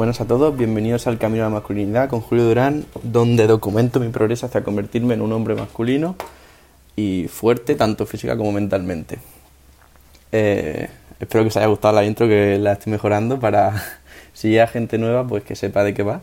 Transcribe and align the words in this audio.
buenas 0.00 0.22
a 0.22 0.24
todos, 0.24 0.56
bienvenidos 0.56 1.06
al 1.06 1.18
Camino 1.18 1.44
a 1.44 1.48
la 1.48 1.56
Masculinidad 1.56 2.08
con 2.08 2.22
Julio 2.22 2.44
Durán, 2.44 2.86
donde 3.02 3.46
documento 3.46 4.00
mi 4.00 4.08
progreso 4.08 4.46
hacia 4.46 4.64
convertirme 4.64 5.12
en 5.12 5.20
un 5.20 5.30
hombre 5.30 5.54
masculino 5.54 6.16
y 6.96 7.28
fuerte, 7.28 7.74
tanto 7.74 8.06
física 8.06 8.34
como 8.34 8.50
mentalmente. 8.50 9.18
Eh, 10.32 10.88
espero 11.20 11.44
que 11.44 11.48
os 11.48 11.56
haya 11.58 11.66
gustado 11.66 11.96
la 11.96 12.06
intro, 12.06 12.26
que 12.26 12.58
la 12.58 12.72
estoy 12.72 12.92
mejorando 12.92 13.38
para 13.38 13.74
si 14.32 14.48
llega 14.48 14.68
gente 14.68 14.96
nueva, 14.96 15.26
pues 15.26 15.44
que 15.44 15.54
sepa 15.54 15.84
de 15.84 15.92
qué 15.92 16.02
va. 16.02 16.22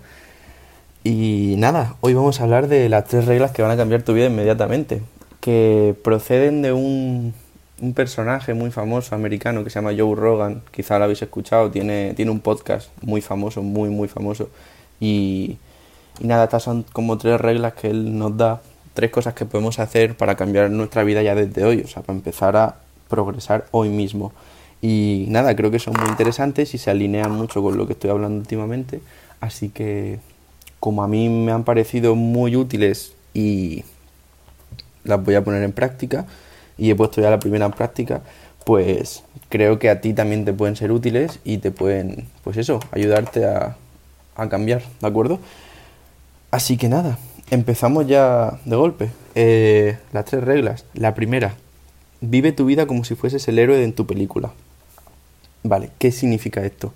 Y 1.04 1.54
nada, 1.60 1.98
hoy 2.02 2.16
vamos 2.16 2.42
a 2.42 2.46
hablar 2.46 2.70
de 2.70 2.90
las 2.90 3.06
tres 3.06 3.26
reglas 3.26 3.52
que 3.52 3.62
van 3.62 3.70
a 3.70 3.78
cambiar 3.78 4.02
tu 4.02 4.16
vida 4.16 4.26
inmediatamente, 4.26 5.04
que 5.40 5.94
proceden 6.04 6.64
de 6.64 6.74
un 6.74 7.36
un 7.82 7.94
personaje 7.94 8.54
muy 8.54 8.72
famoso 8.72 9.16
americano 9.16 9.64
que 9.64 9.70
se 9.70 9.76
llama 9.76 9.94
Joe 9.98 10.16
Rogan, 10.16 10.62
quizá 10.72 10.98
lo 10.98 11.06
habéis 11.06 11.22
escuchado, 11.22 11.70
tiene, 11.70 12.14
tiene 12.16 12.32
un 12.32 12.40
podcast 12.40 12.90
muy 13.02 13.22
famoso, 13.22 13.62
muy, 13.62 13.90
muy 13.90 14.08
famoso. 14.08 14.50
Y, 15.00 15.58
y 16.20 16.28
nada, 16.28 16.46
estas 16.46 16.64
son 16.64 16.84
como 16.92 17.18
tres 17.18 17.40
reglas 17.40 17.74
que 17.74 17.90
él 17.90 18.18
nos 18.18 18.36
da, 18.36 18.62
tres 18.94 19.12
cosas 19.12 19.34
que 19.36 19.46
podemos 19.46 19.80
hacer 19.80 20.18
para 20.18 20.36
cambiar 20.36 20.72
nuestra 20.72 21.04
vida 21.04 21.22
ya 21.22 21.36
desde 21.36 21.64
hoy, 21.64 21.82
o 21.82 21.88
sea, 21.88 22.02
para 22.02 22.18
empezar 22.18 22.56
a 22.58 22.78
progresar 23.08 23.66
hoy 23.72 23.90
mismo. 23.90 24.34
Y 24.82 25.26
nada, 25.30 25.56
creo 25.56 25.72
que 25.72 25.80
son 25.80 25.94
muy 26.00 26.08
interesantes 26.10 26.74
y 26.74 26.78
se 26.78 26.92
alinean 26.92 27.32
mucho 27.32 27.62
con 27.62 27.78
lo 27.78 27.88
que 27.88 27.94
estoy 27.94 28.10
hablando 28.10 28.40
últimamente. 28.40 29.02
Así 29.40 29.70
que, 29.70 30.20
como 30.80 31.04
a 31.04 31.08
mí 31.08 31.30
me 31.30 31.52
han 31.52 31.64
parecido 31.64 32.16
muy 32.16 32.56
útiles 32.56 33.14
y 33.34 33.84
las 35.04 35.24
voy 35.24 35.36
a 35.36 35.44
poner 35.44 35.64
en 35.64 35.72
práctica, 35.72 36.26
y 36.78 36.92
he 36.92 36.96
puesto 36.96 37.22
ya 37.22 37.30
la 37.30 37.40
primera 37.40 37.66
en 37.66 37.72
práctica, 37.72 38.22
pues 38.66 39.24
creo 39.50 39.80
que 39.80 39.90
a 39.90 40.02
ti 40.02 40.14
también 40.14 40.46
te 40.46 40.54
pueden 40.54 40.76
ser 40.76 40.92
útiles 40.92 41.40
y 41.44 41.60
te 41.60 41.72
pueden, 41.72 42.28
pues 42.44 42.58
eso, 42.58 42.80
ayudarte 42.92 43.46
a, 43.46 43.76
cambiar, 44.50 44.84
¿de 45.02 45.08
acuerdo? 45.08 45.40
Así 46.52 46.78
que 46.78 46.90
nada, 46.90 47.18
empezamos 47.50 48.08
ya 48.08 48.60
de 48.66 48.76
golpe. 48.76 49.10
Eh, 49.34 49.98
las 50.14 50.26
tres 50.26 50.44
reglas. 50.44 50.86
La 50.94 51.16
primera, 51.16 51.56
vive 52.22 52.52
tu 52.52 52.66
vida 52.66 52.86
como 52.86 53.04
si 53.04 53.16
fueses 53.16 53.48
el 53.48 53.58
héroe 53.58 53.84
en 53.84 53.94
tu 53.94 54.06
película. 54.06 54.52
Vale, 55.64 55.90
¿qué 55.98 56.12
significa 56.12 56.64
esto? 56.64 56.94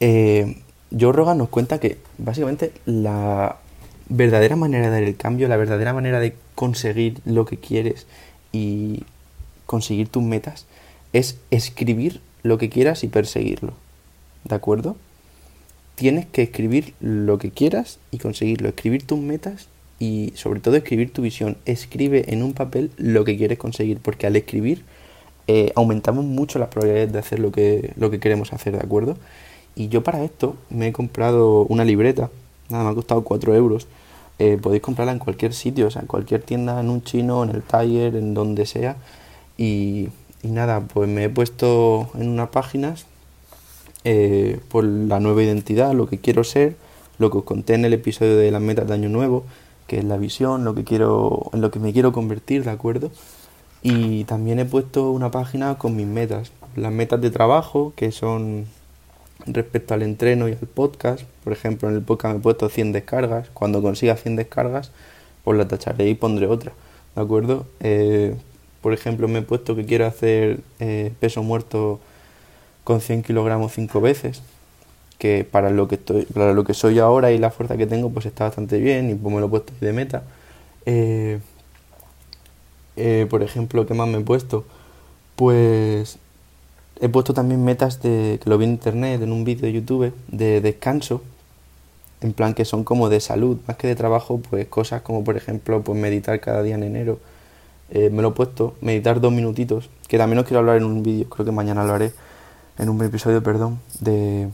Eh, 0.00 0.58
Joe 0.98 1.12
Rogan 1.12 1.38
nos 1.38 1.48
cuenta 1.48 1.80
que 1.80 1.98
básicamente 2.18 2.72
la 2.84 3.56
verdadera 4.08 4.56
manera 4.56 4.86
de 4.86 4.92
dar 4.92 5.02
el 5.02 5.16
cambio, 5.16 5.48
la 5.48 5.56
verdadera 5.56 5.92
manera 5.92 6.20
de 6.20 6.34
conseguir 6.54 7.20
lo 7.24 7.46
que 7.46 7.56
quieres 7.56 8.06
y 8.52 9.04
conseguir 9.66 10.08
tus 10.08 10.22
metas 10.22 10.66
es 11.12 11.38
escribir 11.50 12.20
lo 12.42 12.58
que 12.58 12.68
quieras 12.68 13.04
y 13.04 13.08
perseguirlo. 13.08 13.72
¿De 14.44 14.54
acuerdo? 14.54 14.96
Tienes 15.94 16.26
que 16.26 16.42
escribir 16.42 16.94
lo 17.00 17.38
que 17.38 17.50
quieras 17.50 17.98
y 18.10 18.18
conseguirlo. 18.18 18.68
Escribir 18.68 19.06
tus 19.06 19.18
metas 19.18 19.68
y 19.98 20.32
sobre 20.36 20.60
todo 20.60 20.76
escribir 20.76 21.12
tu 21.12 21.22
visión. 21.22 21.56
Escribe 21.66 22.32
en 22.32 22.42
un 22.42 22.52
papel 22.52 22.90
lo 22.96 23.24
que 23.24 23.36
quieres 23.36 23.58
conseguir 23.58 23.98
porque 23.98 24.26
al 24.26 24.36
escribir 24.36 24.82
eh, 25.46 25.72
aumentamos 25.76 26.24
mucho 26.24 26.58
las 26.58 26.68
probabilidades 26.68 27.12
de 27.12 27.18
hacer 27.18 27.38
lo 27.38 27.52
que, 27.52 27.92
lo 27.96 28.10
que 28.10 28.18
queremos 28.18 28.52
hacer, 28.52 28.72
¿de 28.72 28.84
acuerdo? 28.84 29.16
Y 29.76 29.88
yo 29.88 30.02
para 30.02 30.24
esto 30.24 30.56
me 30.70 30.88
he 30.88 30.92
comprado 30.92 31.62
una 31.62 31.84
libreta, 31.84 32.30
nada, 32.68 32.84
me 32.84 32.90
ha 32.90 32.94
costado 32.94 33.24
4 33.24 33.54
euros. 33.54 33.86
Eh, 34.38 34.58
podéis 34.60 34.82
comprarla 34.82 35.12
en 35.12 35.18
cualquier 35.18 35.52
sitio, 35.52 35.86
o 35.86 35.90
sea, 35.90 36.02
en 36.02 36.08
cualquier 36.08 36.42
tienda, 36.42 36.80
en 36.80 36.90
un 36.90 37.02
chino, 37.04 37.44
en 37.44 37.50
el 37.50 37.62
taller, 37.62 38.16
en 38.16 38.34
donde 38.34 38.66
sea. 38.66 38.96
Y, 39.56 40.08
nada, 40.42 40.80
pues 40.80 41.08
me 41.08 41.24
he 41.24 41.28
puesto 41.28 42.10
en 42.14 42.28
unas 42.28 42.48
páginas 42.50 43.06
eh, 44.04 44.60
por 44.68 44.84
la 44.84 45.20
nueva 45.20 45.42
identidad, 45.42 45.92
lo 45.92 46.06
que 46.06 46.18
quiero 46.18 46.44
ser, 46.44 46.76
lo 47.18 47.30
que 47.30 47.38
os 47.38 47.44
conté 47.44 47.74
en 47.74 47.84
el 47.84 47.92
episodio 47.92 48.36
de 48.36 48.50
las 48.50 48.60
metas 48.60 48.86
de 48.86 48.94
año 48.94 49.08
nuevo, 49.08 49.44
que 49.86 49.98
es 49.98 50.04
la 50.04 50.16
visión, 50.16 50.64
lo 50.64 50.74
que 50.74 50.84
quiero, 50.84 51.50
en 51.52 51.60
lo 51.60 51.70
que 51.70 51.78
me 51.78 51.92
quiero 51.92 52.12
convertir, 52.12 52.64
¿de 52.64 52.70
acuerdo? 52.70 53.10
Y 53.82 54.24
también 54.24 54.58
he 54.58 54.64
puesto 54.64 55.10
una 55.10 55.30
página 55.30 55.76
con 55.76 55.94
mis 55.96 56.06
metas, 56.06 56.52
las 56.74 56.92
metas 56.92 57.20
de 57.20 57.30
trabajo, 57.30 57.92
que 57.96 58.12
son 58.12 58.66
respecto 59.46 59.94
al 59.94 60.02
entreno 60.02 60.48
y 60.48 60.52
al 60.52 60.58
podcast. 60.58 61.22
Por 61.42 61.52
ejemplo, 61.52 61.88
en 61.88 61.96
el 61.96 62.02
podcast 62.02 62.34
me 62.34 62.40
he 62.40 62.42
puesto 62.42 62.68
100 62.68 62.92
descargas. 62.92 63.50
Cuando 63.52 63.82
consiga 63.82 64.16
100 64.16 64.36
descargas, 64.36 64.90
pues 65.44 65.58
la 65.58 65.68
tacharé 65.68 66.08
y 66.08 66.14
pondré 66.14 66.46
otra. 66.46 66.72
¿De 67.14 67.22
acuerdo? 67.22 67.66
Eh, 67.80 68.36
por 68.84 68.92
ejemplo, 68.92 69.28
me 69.28 69.38
he 69.38 69.42
puesto 69.42 69.74
que 69.74 69.86
quiero 69.86 70.04
hacer 70.04 70.60
eh, 70.78 71.10
peso 71.18 71.42
muerto 71.42 72.00
con 72.84 73.00
100 73.00 73.22
kilogramos 73.22 73.72
5 73.72 73.98
veces, 74.02 74.42
que 75.16 75.42
para 75.50 75.70
lo 75.70 75.88
que, 75.88 75.94
estoy, 75.94 76.26
para 76.26 76.52
lo 76.52 76.64
que 76.64 76.74
soy 76.74 76.98
ahora 76.98 77.32
y 77.32 77.38
la 77.38 77.50
fuerza 77.50 77.78
que 77.78 77.86
tengo, 77.86 78.10
pues 78.10 78.26
está 78.26 78.44
bastante 78.44 78.78
bien 78.78 79.08
y 79.08 79.14
pues 79.14 79.34
me 79.34 79.40
lo 79.40 79.46
he 79.46 79.48
puesto 79.48 79.72
de 79.80 79.92
meta. 79.94 80.24
Eh, 80.84 81.40
eh, 82.96 83.26
por 83.30 83.42
ejemplo, 83.42 83.86
¿qué 83.86 83.94
más 83.94 84.06
me 84.06 84.18
he 84.18 84.20
puesto? 84.20 84.66
Pues 85.34 86.18
he 87.00 87.08
puesto 87.08 87.32
también 87.32 87.64
metas 87.64 88.02
de, 88.02 88.38
que 88.44 88.50
lo 88.50 88.58
vi 88.58 88.66
en 88.66 88.72
internet, 88.72 89.22
en 89.22 89.32
un 89.32 89.44
vídeo 89.44 89.62
de 89.62 89.72
YouTube, 89.72 90.12
de 90.28 90.60
descanso, 90.60 91.22
en 92.20 92.34
plan 92.34 92.52
que 92.52 92.66
son 92.66 92.84
como 92.84 93.08
de 93.08 93.20
salud, 93.20 93.56
más 93.66 93.78
que 93.78 93.86
de 93.86 93.96
trabajo, 93.96 94.42
pues 94.50 94.66
cosas 94.66 95.00
como 95.00 95.24
por 95.24 95.38
ejemplo 95.38 95.80
pues 95.80 95.98
meditar 95.98 96.38
cada 96.40 96.62
día 96.62 96.74
en 96.74 96.82
enero, 96.82 97.18
eh, 97.90 98.10
me 98.10 98.22
lo 98.22 98.28
he 98.28 98.32
puesto, 98.32 98.74
meditar 98.80 99.20
dos 99.20 99.32
minutitos, 99.32 99.90
que 100.08 100.18
también 100.18 100.38
os 100.38 100.46
quiero 100.46 100.60
hablar 100.60 100.76
en 100.76 100.84
un 100.84 101.02
vídeo, 101.02 101.28
creo 101.28 101.44
que 101.44 101.52
mañana 101.52 101.84
lo 101.84 101.92
haré, 101.92 102.12
en 102.78 102.88
un 102.88 103.02
episodio, 103.02 103.42
perdón, 103.42 103.78
de 104.00 104.48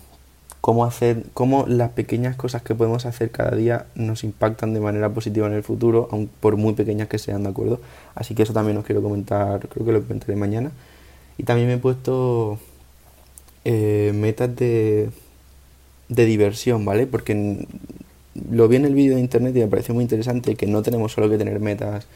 cómo 0.60 0.84
hacer, 0.84 1.24
cómo 1.32 1.64
las 1.66 1.90
pequeñas 1.90 2.36
cosas 2.36 2.62
que 2.62 2.74
podemos 2.74 3.06
hacer 3.06 3.30
cada 3.30 3.56
día 3.56 3.86
nos 3.94 4.24
impactan 4.24 4.74
de 4.74 4.80
manera 4.80 5.08
positiva 5.08 5.46
en 5.46 5.54
el 5.54 5.62
futuro, 5.62 6.08
aun 6.12 6.28
por 6.40 6.56
muy 6.56 6.74
pequeñas 6.74 7.08
que 7.08 7.18
sean, 7.18 7.42
¿de 7.44 7.48
acuerdo? 7.48 7.80
Así 8.14 8.34
que 8.34 8.42
eso 8.42 8.52
también 8.52 8.76
os 8.76 8.84
quiero 8.84 9.02
comentar, 9.02 9.66
creo 9.68 9.86
que 9.86 9.92
lo 9.92 10.02
comentaré 10.02 10.36
mañana. 10.36 10.70
Y 11.38 11.44
también 11.44 11.68
me 11.68 11.74
he 11.74 11.78
puesto 11.78 12.58
eh, 13.64 14.12
metas 14.14 14.54
de, 14.54 15.10
de 16.08 16.24
diversión, 16.26 16.84
¿vale? 16.84 17.06
Porque 17.06 17.66
lo 18.50 18.68
vi 18.68 18.76
en 18.76 18.84
el 18.84 18.94
vídeo 18.94 19.14
de 19.14 19.20
internet 19.20 19.56
y 19.56 19.60
me 19.60 19.68
pareció 19.68 19.94
muy 19.94 20.02
interesante 20.02 20.54
que 20.56 20.66
no 20.66 20.82
tenemos 20.82 21.12
solo 21.12 21.30
que 21.30 21.38
tener 21.38 21.60
metas 21.60 22.06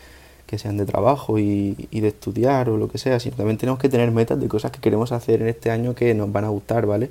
que 0.46 0.58
sean 0.58 0.76
de 0.76 0.86
trabajo 0.86 1.38
y, 1.38 1.74
de 1.90 2.08
estudiar 2.08 2.68
o 2.68 2.76
lo 2.76 2.88
que 2.88 2.98
sea, 2.98 3.18
sino 3.20 3.36
también 3.36 3.58
tenemos 3.58 3.78
que 3.78 3.88
tener 3.88 4.10
metas 4.10 4.40
de 4.40 4.48
cosas 4.48 4.70
que 4.70 4.80
queremos 4.80 5.12
hacer 5.12 5.42
en 5.42 5.48
este 5.48 5.70
año 5.70 5.94
que 5.94 6.14
nos 6.14 6.30
van 6.32 6.44
a 6.44 6.48
gustar, 6.48 6.86
¿vale? 6.86 7.10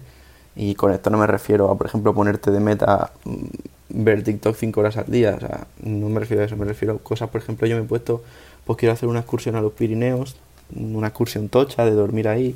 Y 0.55 0.75
con 0.75 0.91
esto 0.91 1.09
no 1.09 1.17
me 1.17 1.27
refiero 1.27 1.69
a, 1.71 1.77
por 1.77 1.87
ejemplo, 1.87 2.13
ponerte 2.13 2.51
de 2.51 2.59
meta 2.59 3.11
mm, 3.25 3.45
ver 3.89 4.23
TikTok 4.23 4.55
5 4.55 4.79
horas 4.79 4.97
al 4.97 5.11
día, 5.11 5.35
o 5.35 5.39
sea, 5.39 5.67
no 5.83 6.09
me 6.09 6.19
refiero 6.19 6.43
a 6.43 6.45
eso, 6.45 6.55
me 6.57 6.65
refiero 6.65 6.95
a 6.95 6.97
cosas, 6.99 7.29
por 7.29 7.41
ejemplo, 7.41 7.67
yo 7.67 7.75
me 7.75 7.83
he 7.83 7.85
puesto, 7.85 8.23
pues 8.65 8.77
quiero 8.77 8.93
hacer 8.93 9.09
una 9.09 9.19
excursión 9.19 9.55
a 9.55 9.61
los 9.61 9.73
Pirineos, 9.73 10.35
una 10.75 11.07
excursión 11.07 11.49
tocha 11.49 11.85
de 11.85 11.91
dormir 11.91 12.27
ahí. 12.27 12.55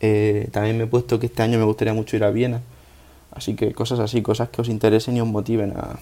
Eh, 0.00 0.48
también 0.50 0.78
me 0.78 0.84
he 0.84 0.86
puesto 0.86 1.18
que 1.18 1.26
este 1.26 1.42
año 1.42 1.58
me 1.58 1.64
gustaría 1.64 1.94
mucho 1.94 2.16
ir 2.16 2.24
a 2.24 2.30
Viena. 2.30 2.62
Así 3.32 3.54
que 3.54 3.72
cosas 3.74 4.00
así, 4.00 4.22
cosas 4.22 4.48
que 4.48 4.60
os 4.60 4.68
interesen 4.68 5.16
y 5.16 5.20
os 5.20 5.28
motiven 5.28 5.72
a 5.76 5.98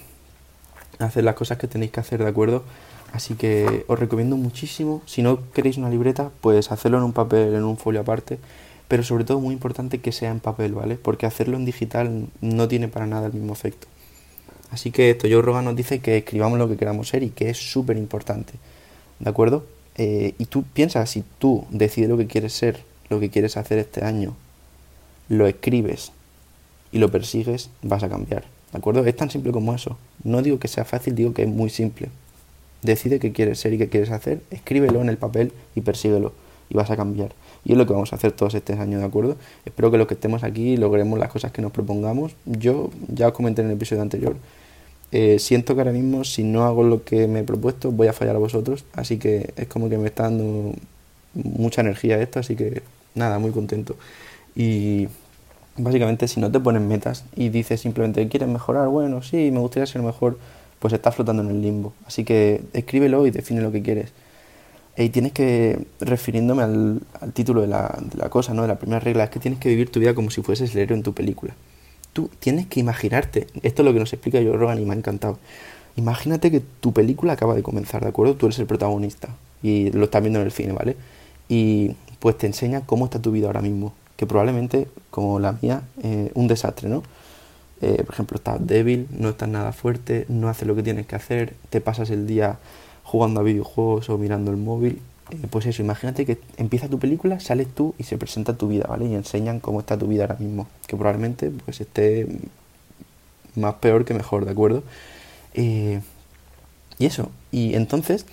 hacer 0.98 1.24
las 1.24 1.34
cosas 1.34 1.58
que 1.58 1.66
tenéis 1.66 1.90
que 1.90 2.00
hacer, 2.00 2.22
¿de 2.22 2.28
acuerdo? 2.28 2.64
Así 3.12 3.34
que 3.34 3.84
os 3.88 3.98
recomiendo 3.98 4.36
muchísimo, 4.36 5.02
si 5.06 5.22
no 5.22 5.40
queréis 5.52 5.78
una 5.78 5.90
libreta, 5.90 6.30
pues 6.40 6.70
hacerlo 6.70 6.98
en 6.98 7.04
un 7.04 7.12
papel, 7.12 7.54
en 7.54 7.64
un 7.64 7.78
folio 7.78 8.00
aparte, 8.00 8.38
pero 8.86 9.02
sobre 9.02 9.24
todo 9.24 9.40
muy 9.40 9.54
importante 9.54 10.00
que 10.00 10.12
sea 10.12 10.30
en 10.30 10.40
papel, 10.40 10.74
¿vale? 10.74 10.96
Porque 10.96 11.26
hacerlo 11.26 11.56
en 11.56 11.64
digital 11.64 12.26
no 12.40 12.68
tiene 12.68 12.88
para 12.88 13.06
nada 13.06 13.26
el 13.26 13.32
mismo 13.32 13.52
efecto. 13.52 13.86
Así 14.70 14.90
que 14.90 15.10
esto, 15.10 15.26
yo 15.26 15.40
Rogan 15.40 15.64
nos 15.64 15.76
dice 15.76 16.00
que 16.00 16.18
escribamos 16.18 16.58
lo 16.58 16.68
que 16.68 16.76
queramos 16.76 17.08
ser 17.08 17.22
y 17.22 17.30
que 17.30 17.50
es 17.50 17.56
súper 17.56 17.96
importante, 17.96 18.54
¿de 19.18 19.30
acuerdo? 19.30 19.64
Eh, 19.96 20.34
y 20.38 20.44
tú 20.44 20.62
piensas, 20.62 21.10
si 21.10 21.24
tú 21.38 21.66
decides 21.70 22.10
lo 22.10 22.18
que 22.18 22.26
quieres 22.26 22.52
ser, 22.52 22.84
lo 23.08 23.18
que 23.20 23.30
quieres 23.30 23.56
hacer 23.56 23.78
este 23.78 24.04
año, 24.04 24.36
lo 25.28 25.46
escribes 25.46 26.12
y 26.92 26.98
lo 26.98 27.10
persigues, 27.10 27.70
vas 27.82 28.02
a 28.02 28.08
cambiar, 28.08 28.44
¿de 28.72 28.78
acuerdo? 28.78 29.04
Es 29.04 29.16
tan 29.16 29.30
simple 29.30 29.52
como 29.52 29.74
eso. 29.74 29.98
No 30.22 30.42
digo 30.42 30.58
que 30.58 30.68
sea 30.68 30.84
fácil, 30.84 31.14
digo 31.14 31.32
que 31.32 31.42
es 31.42 31.48
muy 31.48 31.70
simple. 31.70 32.10
Decide 32.82 33.18
qué 33.18 33.32
quieres 33.32 33.58
ser 33.58 33.72
y 33.72 33.78
qué 33.78 33.88
quieres 33.88 34.10
hacer, 34.10 34.40
escríbelo 34.50 35.00
en 35.00 35.08
el 35.08 35.16
papel 35.16 35.52
y 35.74 35.80
persíguelo 35.80 36.32
y 36.70 36.74
vas 36.74 36.90
a 36.90 36.96
cambiar. 36.96 37.32
Y 37.64 37.72
es 37.72 37.78
lo 37.78 37.86
que 37.86 37.92
vamos 37.92 38.12
a 38.12 38.16
hacer 38.16 38.32
todos 38.32 38.54
este 38.54 38.74
año, 38.74 38.98
¿de 38.98 39.04
acuerdo? 39.04 39.36
Espero 39.64 39.90
que 39.90 39.98
los 39.98 40.06
que 40.06 40.14
estemos 40.14 40.44
aquí 40.44 40.76
logremos 40.76 41.18
las 41.18 41.30
cosas 41.30 41.50
que 41.52 41.60
nos 41.60 41.72
propongamos. 41.72 42.36
Yo 42.46 42.90
ya 43.08 43.28
os 43.28 43.34
comenté 43.34 43.62
en 43.62 43.68
el 43.68 43.74
episodio 43.74 44.02
anterior, 44.02 44.36
eh, 45.10 45.38
siento 45.38 45.74
que 45.74 45.80
ahora 45.80 45.92
mismo 45.92 46.22
si 46.24 46.44
no 46.44 46.64
hago 46.64 46.82
lo 46.82 47.02
que 47.02 47.26
me 47.28 47.40
he 47.40 47.44
propuesto 47.44 47.90
voy 47.90 48.08
a 48.08 48.12
fallar 48.12 48.36
a 48.36 48.38
vosotros, 48.38 48.84
así 48.92 49.18
que 49.18 49.54
es 49.56 49.66
como 49.66 49.88
que 49.88 49.96
me 49.96 50.06
está 50.06 50.24
dando 50.24 50.74
mucha 51.32 51.80
energía 51.80 52.20
esto, 52.20 52.40
así 52.40 52.56
que 52.56 52.82
nada, 53.14 53.38
muy 53.38 53.52
contento. 53.52 53.96
Y 54.54 55.08
básicamente 55.78 56.28
si 56.28 56.40
no 56.40 56.50
te 56.50 56.60
pones 56.60 56.82
metas 56.82 57.24
y 57.34 57.48
dices 57.48 57.80
simplemente 57.80 58.26
quieres 58.28 58.48
mejorar, 58.48 58.88
bueno, 58.88 59.22
sí, 59.22 59.50
me 59.50 59.60
gustaría 59.60 59.86
ser 59.86 60.02
mejor, 60.02 60.38
pues 60.78 60.92
estás 60.92 61.14
flotando 61.14 61.42
en 61.42 61.50
el 61.50 61.62
limbo. 61.62 61.92
Así 62.06 62.24
que 62.24 62.62
escríbelo 62.72 63.26
y 63.26 63.30
define 63.30 63.60
lo 63.60 63.72
que 63.72 63.82
quieres. 63.82 64.12
Y 64.96 65.10
tienes 65.10 65.32
que, 65.32 65.86
refiriéndome 66.00 66.62
al, 66.62 67.00
título 67.32 67.60
de 67.60 67.68
la, 67.68 67.88
cosa, 68.30 68.52
¿no? 68.52 68.62
de 68.62 68.68
la 68.68 68.78
primera 68.78 68.98
regla, 68.98 69.24
es 69.24 69.30
que 69.30 69.38
tienes 69.38 69.60
que 69.60 69.68
vivir 69.68 69.90
tu 69.90 70.00
vida 70.00 70.12
como 70.14 70.30
si 70.30 70.42
fueses 70.42 70.74
el 70.74 70.80
héroe 70.80 70.96
en 70.96 71.04
tu 71.04 71.14
película. 71.14 71.54
tú 72.12 72.28
tienes 72.40 72.66
que 72.66 72.80
imaginarte, 72.80 73.46
esto 73.62 73.82
es 73.82 73.86
lo 73.86 73.92
que 73.92 74.00
nos 74.00 74.12
explica 74.12 74.40
yo 74.40 74.56
Rogan 74.56 74.80
y 74.80 74.84
me 74.84 74.94
ha 74.94 74.96
encantado. 74.96 75.38
Imagínate 75.94 76.50
que 76.50 76.60
tu 76.60 76.92
película 76.92 77.34
acaba 77.34 77.54
de 77.54 77.62
comenzar, 77.62 78.02
¿de 78.02 78.08
acuerdo? 78.08 78.34
Tú 78.34 78.46
eres 78.46 78.58
el 78.58 78.66
protagonista 78.66 79.28
y 79.62 79.90
lo 79.92 80.04
estás 80.04 80.20
viendo 80.20 80.40
en 80.40 80.46
el 80.46 80.52
cine, 80.52 80.72
¿vale? 80.72 80.96
Y 81.48 81.92
pues 82.18 82.36
te 82.38 82.46
enseña 82.46 82.82
cómo 82.82 83.04
está 83.04 83.20
tu 83.20 83.30
vida 83.30 83.46
ahora 83.46 83.62
mismo, 83.62 83.94
que 84.16 84.26
probablemente, 84.26 84.88
como 85.10 85.38
la 85.38 85.52
mía, 85.60 85.82
eh, 86.02 86.30
un 86.34 86.48
desastre, 86.48 86.88
¿no? 86.88 87.02
Eh, 87.80 88.02
por 88.04 88.14
ejemplo, 88.14 88.36
estás 88.36 88.66
débil, 88.66 89.06
no 89.10 89.28
estás 89.28 89.48
nada 89.48 89.72
fuerte, 89.72 90.26
no 90.28 90.48
haces 90.48 90.66
lo 90.66 90.74
que 90.74 90.82
tienes 90.82 91.06
que 91.06 91.16
hacer, 91.16 91.54
te 91.70 91.80
pasas 91.80 92.10
el 92.10 92.26
día 92.26 92.58
jugando 93.04 93.40
a 93.40 93.42
videojuegos 93.42 94.10
o 94.10 94.18
mirando 94.18 94.50
el 94.50 94.56
móvil. 94.56 95.00
Eh, 95.30 95.46
pues 95.50 95.66
eso, 95.66 95.82
imagínate 95.82 96.26
que 96.26 96.38
empieza 96.56 96.88
tu 96.88 96.98
película, 96.98 97.38
sales 97.40 97.68
tú 97.68 97.94
y 97.98 98.04
se 98.04 98.18
presenta 98.18 98.56
tu 98.56 98.68
vida, 98.68 98.86
¿vale? 98.88 99.06
Y 99.06 99.14
enseñan 99.14 99.60
cómo 99.60 99.80
está 99.80 99.96
tu 99.96 100.08
vida 100.08 100.24
ahora 100.24 100.36
mismo, 100.38 100.66
que 100.86 100.96
probablemente 100.96 101.50
pues 101.64 101.80
esté 101.80 102.26
más 103.54 103.74
peor 103.74 104.04
que 104.04 104.14
mejor, 104.14 104.44
¿de 104.44 104.52
acuerdo? 104.52 104.82
y 105.54 107.06
eso, 107.06 107.30
y 107.50 107.74
entonces 107.74 108.26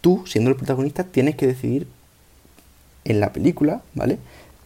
tú, 0.00 0.24
siendo 0.26 0.50
el 0.50 0.56
protagonista, 0.56 1.04
tienes 1.04 1.36
que 1.36 1.46
decidir 1.46 1.86
en 3.04 3.20
la 3.20 3.32
película, 3.32 3.82
¿vale? 3.94 4.18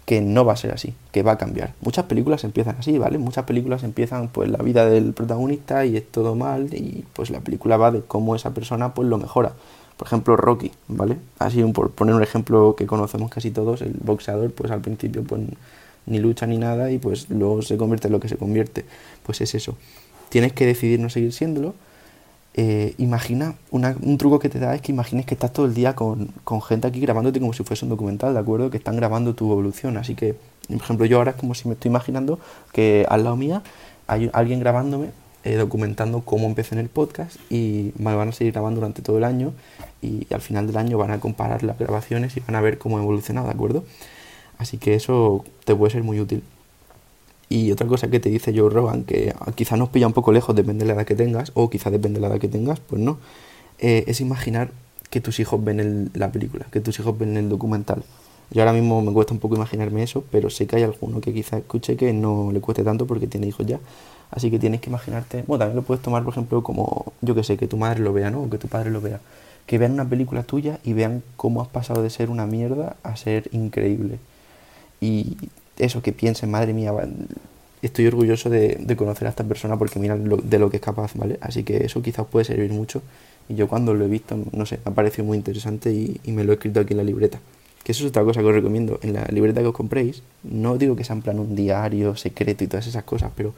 Que 0.07 0.23
no 0.23 0.45
va 0.45 0.55
a 0.55 0.57
ser 0.57 0.73
así, 0.73 0.95
que 1.13 1.23
va 1.23 1.33
a 1.33 1.39
cambiar. 1.39 1.75
Muchas 1.83 2.07
películas 2.07 2.45
empiezan 2.45 2.77
así, 2.79 2.97
¿vale? 2.97 3.19
Muchas 3.19 3.45
películas 3.45 3.83
empiezan 3.83 4.29
pues 4.29 4.49
la 4.49 4.59
vida 4.59 4.87
del 4.87 5.13
protagonista 5.13 5.85
y 5.85 5.97
es 5.99 6.11
todo 6.11 6.35
mal 6.35 6.73
y 6.73 7.05
pues 7.13 7.29
la 7.31 7.41
película 7.41 7.77
va 7.77 7.91
de 7.91 8.01
cómo 8.01 8.35
esa 8.35 8.55
persona 8.55 8.95
pues 8.95 9.09
lo 9.09 9.19
mejora. 9.19 9.53
Por 9.97 10.07
ejemplo, 10.07 10.37
Rocky, 10.37 10.71
¿vale? 10.89 11.17
Así 11.39 11.63
por 11.65 11.91
poner 11.91 12.15
un 12.15 12.23
ejemplo 12.23 12.77
que 12.77 12.87
conocemos 12.87 13.31
casi 13.31 13.51
todos, 13.51 13.83
el 13.83 13.95
boxeador 14.01 14.53
pues 14.53 14.71
al 14.71 14.81
principio 14.81 15.25
pues 15.25 15.43
ni 16.07 16.19
lucha 16.21 16.47
ni 16.47 16.57
nada 16.57 16.91
y 16.91 16.99
pues 16.99 17.29
luego 17.29 17.63
se 17.63 17.77
convierte 17.77 18.09
en 18.09 18.13
lo 18.13 18.21
que 18.21 18.29
se 18.29 18.37
convierte. 18.37 18.85
Pues 19.25 19.41
es 19.41 19.55
eso. 19.55 19.77
Tienes 20.29 20.53
que 20.53 20.67
decidir 20.67 21.01
no 21.01 21.11
seguir 21.11 21.33
siéndolo 21.33 21.75
eh, 22.59 22.95
imagina, 22.97 23.55
un 23.71 24.17
truco 24.17 24.39
que 24.39 24.49
te 24.49 24.59
da 24.59 24.75
es 24.75 24.81
que 24.81 24.91
imagines 24.91 25.27
que 25.27 25.35
estás 25.35 25.53
todo 25.53 25.67
el 25.67 25.75
día 25.75 25.95
con, 25.95 26.33
gente 26.67 26.87
aquí 26.89 27.01
grabándote 27.01 27.39
como 27.39 27.53
si 27.53 27.63
fuese 27.65 27.85
un 27.85 27.91
documental, 27.91 28.33
¿de 28.33 28.41
acuerdo? 28.41 28.71
Que 28.71 28.79
están 28.79 28.97
grabando 28.97 29.35
tu 29.35 29.53
evolución. 29.53 29.99
Así 29.99 30.15
que, 30.15 30.37
por 30.69 30.77
ejemplo, 30.79 31.05
yo 31.05 31.19
ahora 31.19 31.33
es 31.33 31.37
como 31.37 31.55
si 31.55 31.69
me 31.69 31.75
estoy 31.75 31.91
imaginando 31.91 32.39
que 32.73 33.05
al 33.11 33.25
lado 33.25 33.37
mía 33.37 33.63
hay 34.07 34.31
alguien 34.33 34.61
grabándome, 34.61 35.11
eh, 35.45 35.57
documentando 35.57 36.23
cómo 36.23 36.47
empecé 36.47 36.75
en 36.75 36.81
el 36.81 36.89
podcast 36.89 37.37
y 37.51 37.93
me 37.99 38.15
van 38.15 38.31
a 38.31 38.33
seguir 38.33 38.55
grabando 38.55 38.81
durante 38.81 39.03
todo 39.03 39.19
el 39.19 39.25
año 39.25 39.53
y 40.01 40.27
al 40.33 40.41
final 40.41 40.67
del 40.67 40.79
año 40.79 40.97
van 40.97 41.11
a 41.11 41.21
comparar 41.21 41.63
las 41.63 41.79
grabaciones 41.79 42.37
y 42.39 42.41
van 42.41 42.57
a 42.57 42.63
ver 42.63 42.79
cómo 42.79 42.99
he 42.99 43.03
evolucionado, 43.03 43.49
¿de 43.49 43.53
acuerdo? 43.53 43.85
Así 44.57 44.79
que 44.79 44.95
eso 44.95 45.45
te 45.67 45.75
puede 45.75 45.93
ser 45.93 46.03
muy 46.05 46.21
útil. 46.21 46.43
Y 47.49 47.71
otra 47.71 47.87
cosa 47.87 48.09
que 48.09 48.19
te 48.19 48.29
dice 48.29 48.53
Joe 48.57 48.71
Rogan, 48.71 49.05
que 49.05 49.35
quizá 49.55 49.77
nos 49.77 49.91
pilla 49.91 50.07
un 50.07 50.13
poco 50.13 50.33
lejos, 50.33 50.55
depende 50.57 50.85
de 50.85 50.89
la 50.89 50.95
edad 50.95 51.07
que 51.07 51.15
tengas, 51.15 51.53
o 51.55 51.71
quizá 51.71 51.91
depende 51.91 52.19
de 52.19 52.23
la 52.23 52.33
edad 52.35 52.41
que 52.41 52.49
tengas, 52.49 52.81
pues 52.81 53.01
no, 53.01 53.19
eh, 53.79 54.05
es 54.09 54.21
imaginar 54.21 54.71
que 55.11 55.21
tus 55.21 55.39
hijos 55.39 55.63
ven 55.63 56.11
la 56.15 56.33
película, 56.33 56.67
que 56.73 56.81
tus 56.81 56.99
hijos 56.99 57.17
ven 57.17 57.37
el 57.37 57.49
documental. 57.49 58.03
Yo 58.51 58.63
ahora 58.63 58.73
mismo 58.73 59.03
me 59.03 59.13
cuesta 59.13 59.33
un 59.33 59.41
poco 59.41 59.57
imaginarme 59.57 60.03
eso, 60.03 60.25
pero 60.31 60.51
sé 60.51 60.67
que 60.67 60.77
hay 60.77 60.83
alguno 60.83 61.21
que 61.21 61.33
quizá 61.33 61.59
escuche 61.59 61.97
que 61.97 62.13
no 62.13 62.51
le 62.53 62.61
cueste 62.61 62.85
tanto 62.85 63.07
porque 63.07 63.27
tiene 63.27 63.47
hijos 63.47 63.67
ya. 63.67 63.81
Así 64.31 64.51
que 64.51 64.59
tienes 64.59 64.81
que 64.81 64.91
imaginarte, 64.91 65.45
bueno, 65.47 65.61
también 65.61 65.77
lo 65.77 65.83
puedes 65.83 66.03
tomar, 66.03 66.25
por 66.25 66.33
ejemplo, 66.33 66.63
como, 66.63 67.13
yo 67.23 67.35
que 67.35 67.45
sé, 67.45 67.57
que 67.57 67.69
tu 67.69 67.77
madre 67.77 68.01
lo 68.01 68.13
vea, 68.13 68.31
¿no? 68.31 68.43
O 68.43 68.51
que 68.51 68.59
tu 68.59 68.69
padre 68.69 68.91
lo 68.91 69.01
vea. 69.01 69.21
Que 69.67 69.79
vean 69.79 69.93
una 69.93 70.09
película 70.09 70.43
tuya 70.43 70.79
y 70.85 70.93
vean 70.93 71.23
cómo 71.37 71.63
has 71.63 71.69
pasado 71.69 72.03
de 72.03 72.11
ser 72.11 72.31
una 72.31 72.47
mierda 72.47 72.97
a 73.03 73.17
ser 73.17 73.49
increíble. 73.53 74.19
Y 75.01 75.37
eso, 75.79 76.03
que 76.03 76.13
piensen, 76.13 76.51
madre 76.51 76.73
mía, 76.73 76.93
estoy 77.83 78.07
orgulloso 78.07 78.51
de, 78.51 78.95
conocer 78.97 79.27
a 79.27 79.31
esta 79.31 79.45
persona 79.45 79.77
porque 79.79 79.99
mira 79.99 80.17
de 80.17 80.59
lo 80.59 80.71
que 80.71 80.77
es 80.77 80.83
capaz, 80.83 81.15
¿vale? 81.15 81.39
Así 81.41 81.65
que 81.65 81.85
eso 81.85 82.03
quizás 82.03 82.27
puede 82.27 82.45
servir 82.45 82.73
mucho. 82.73 83.03
Y 83.49 83.55
yo 83.55 83.69
cuando 83.69 83.95
lo 83.95 84.05
he 84.05 84.09
visto, 84.09 84.37
no 84.53 84.67
sé, 84.67 84.79
me 84.85 84.93
ha 84.93 84.95
parecido 84.95 85.25
muy 85.25 85.37
interesante 85.37 85.93
y, 85.93 86.21
me 86.27 86.45
lo 86.45 86.53
he 86.53 86.55
escrito 86.57 86.81
aquí 86.81 86.93
en 86.93 86.99
la 86.99 87.05
libreta. 87.05 87.39
Que 87.85 87.93
eso 87.93 88.05
es 88.05 88.11
otra 88.11 88.25
cosa 88.25 88.41
que 88.41 88.47
os 88.47 88.55
recomiendo. 88.55 88.99
En 89.03 89.13
la 89.13 89.25
libreta 89.27 89.61
que 89.61 89.69
os 89.69 89.75
compréis, 89.75 90.23
no 90.43 90.77
digo 90.77 90.97
que 90.97 91.05
sea 91.05 91.15
en 91.15 91.23
plan 91.23 91.39
un 91.39 91.55
diario 91.55 92.17
secreto 92.17 92.65
y 92.65 92.67
todas 92.67 92.87
esas 92.87 93.05
cosas, 93.05 93.31
pero 93.37 93.55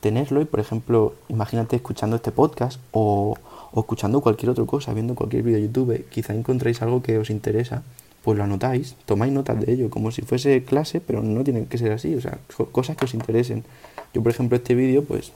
tenerlo 0.00 0.40
y, 0.40 0.46
por 0.46 0.60
ejemplo, 0.60 1.14
imagínate 1.28 1.76
escuchando 1.76 2.16
este 2.16 2.32
podcast 2.32 2.80
o, 2.92 3.36
o 3.72 3.80
escuchando 3.80 4.22
cualquier 4.22 4.50
otra 4.50 4.64
cosa, 4.64 4.94
viendo 4.94 5.14
cualquier 5.14 5.42
vídeo 5.42 5.58
de 5.58 5.64
YouTube, 5.64 6.06
quizá 6.08 6.34
encontréis 6.34 6.80
algo 6.80 7.02
que 7.02 7.18
os 7.18 7.28
interesa 7.28 7.82
pues 8.24 8.36
lo 8.36 8.44
anotáis, 8.44 8.96
tomáis 9.06 9.32
notas 9.32 9.60
de 9.60 9.72
ello, 9.72 9.90
como 9.90 10.10
si 10.10 10.22
fuese 10.22 10.62
clase, 10.64 11.00
pero 11.00 11.22
no 11.22 11.42
tiene 11.42 11.66
que 11.66 11.78
ser 11.78 11.92
así, 11.92 12.14
o 12.14 12.20
sea, 12.20 12.38
cosas 12.72 12.96
que 12.96 13.06
os 13.06 13.14
interesen. 13.14 13.64
Yo, 14.12 14.22
por 14.22 14.32
ejemplo, 14.32 14.56
este 14.56 14.74
vídeo, 14.74 15.04
pues 15.04 15.32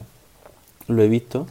lo 0.89 1.03
he 1.03 1.09
visto 1.09 1.47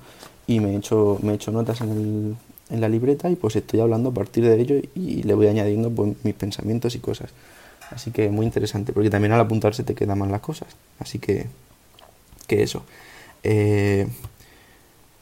y 0.45 0.59
me 0.59 0.73
he 0.73 0.77
hecho, 0.77 1.17
me 1.21 1.31
he 1.31 1.35
hecho 1.35 1.51
notas 1.51 1.81
en, 1.81 1.89
el, 1.89 2.35
en 2.69 2.81
la 2.81 2.89
libreta 2.89 3.29
y 3.29 3.35
pues 3.35 3.55
estoy 3.55 3.79
hablando 3.79 4.09
a 4.09 4.13
partir 4.13 4.43
de 4.43 4.59
ello 4.59 4.75
y 4.93 5.23
le 5.23 5.33
voy 5.33 5.47
añadiendo 5.47 5.89
pues, 5.89 6.13
mis 6.23 6.35
pensamientos 6.35 6.95
y 6.95 6.99
cosas. 6.99 7.31
Así 7.89 8.11
que 8.11 8.29
muy 8.29 8.45
interesante, 8.45 8.93
porque 8.93 9.09
también 9.09 9.33
al 9.33 9.39
apuntarse 9.39 9.83
te 9.83 9.95
quedan 9.95 10.19
más 10.19 10.29
las 10.29 10.41
cosas. 10.41 10.67
Así 10.99 11.19
que, 11.19 11.47
que 12.47 12.63
eso. 12.63 12.83
Eh, 13.43 14.07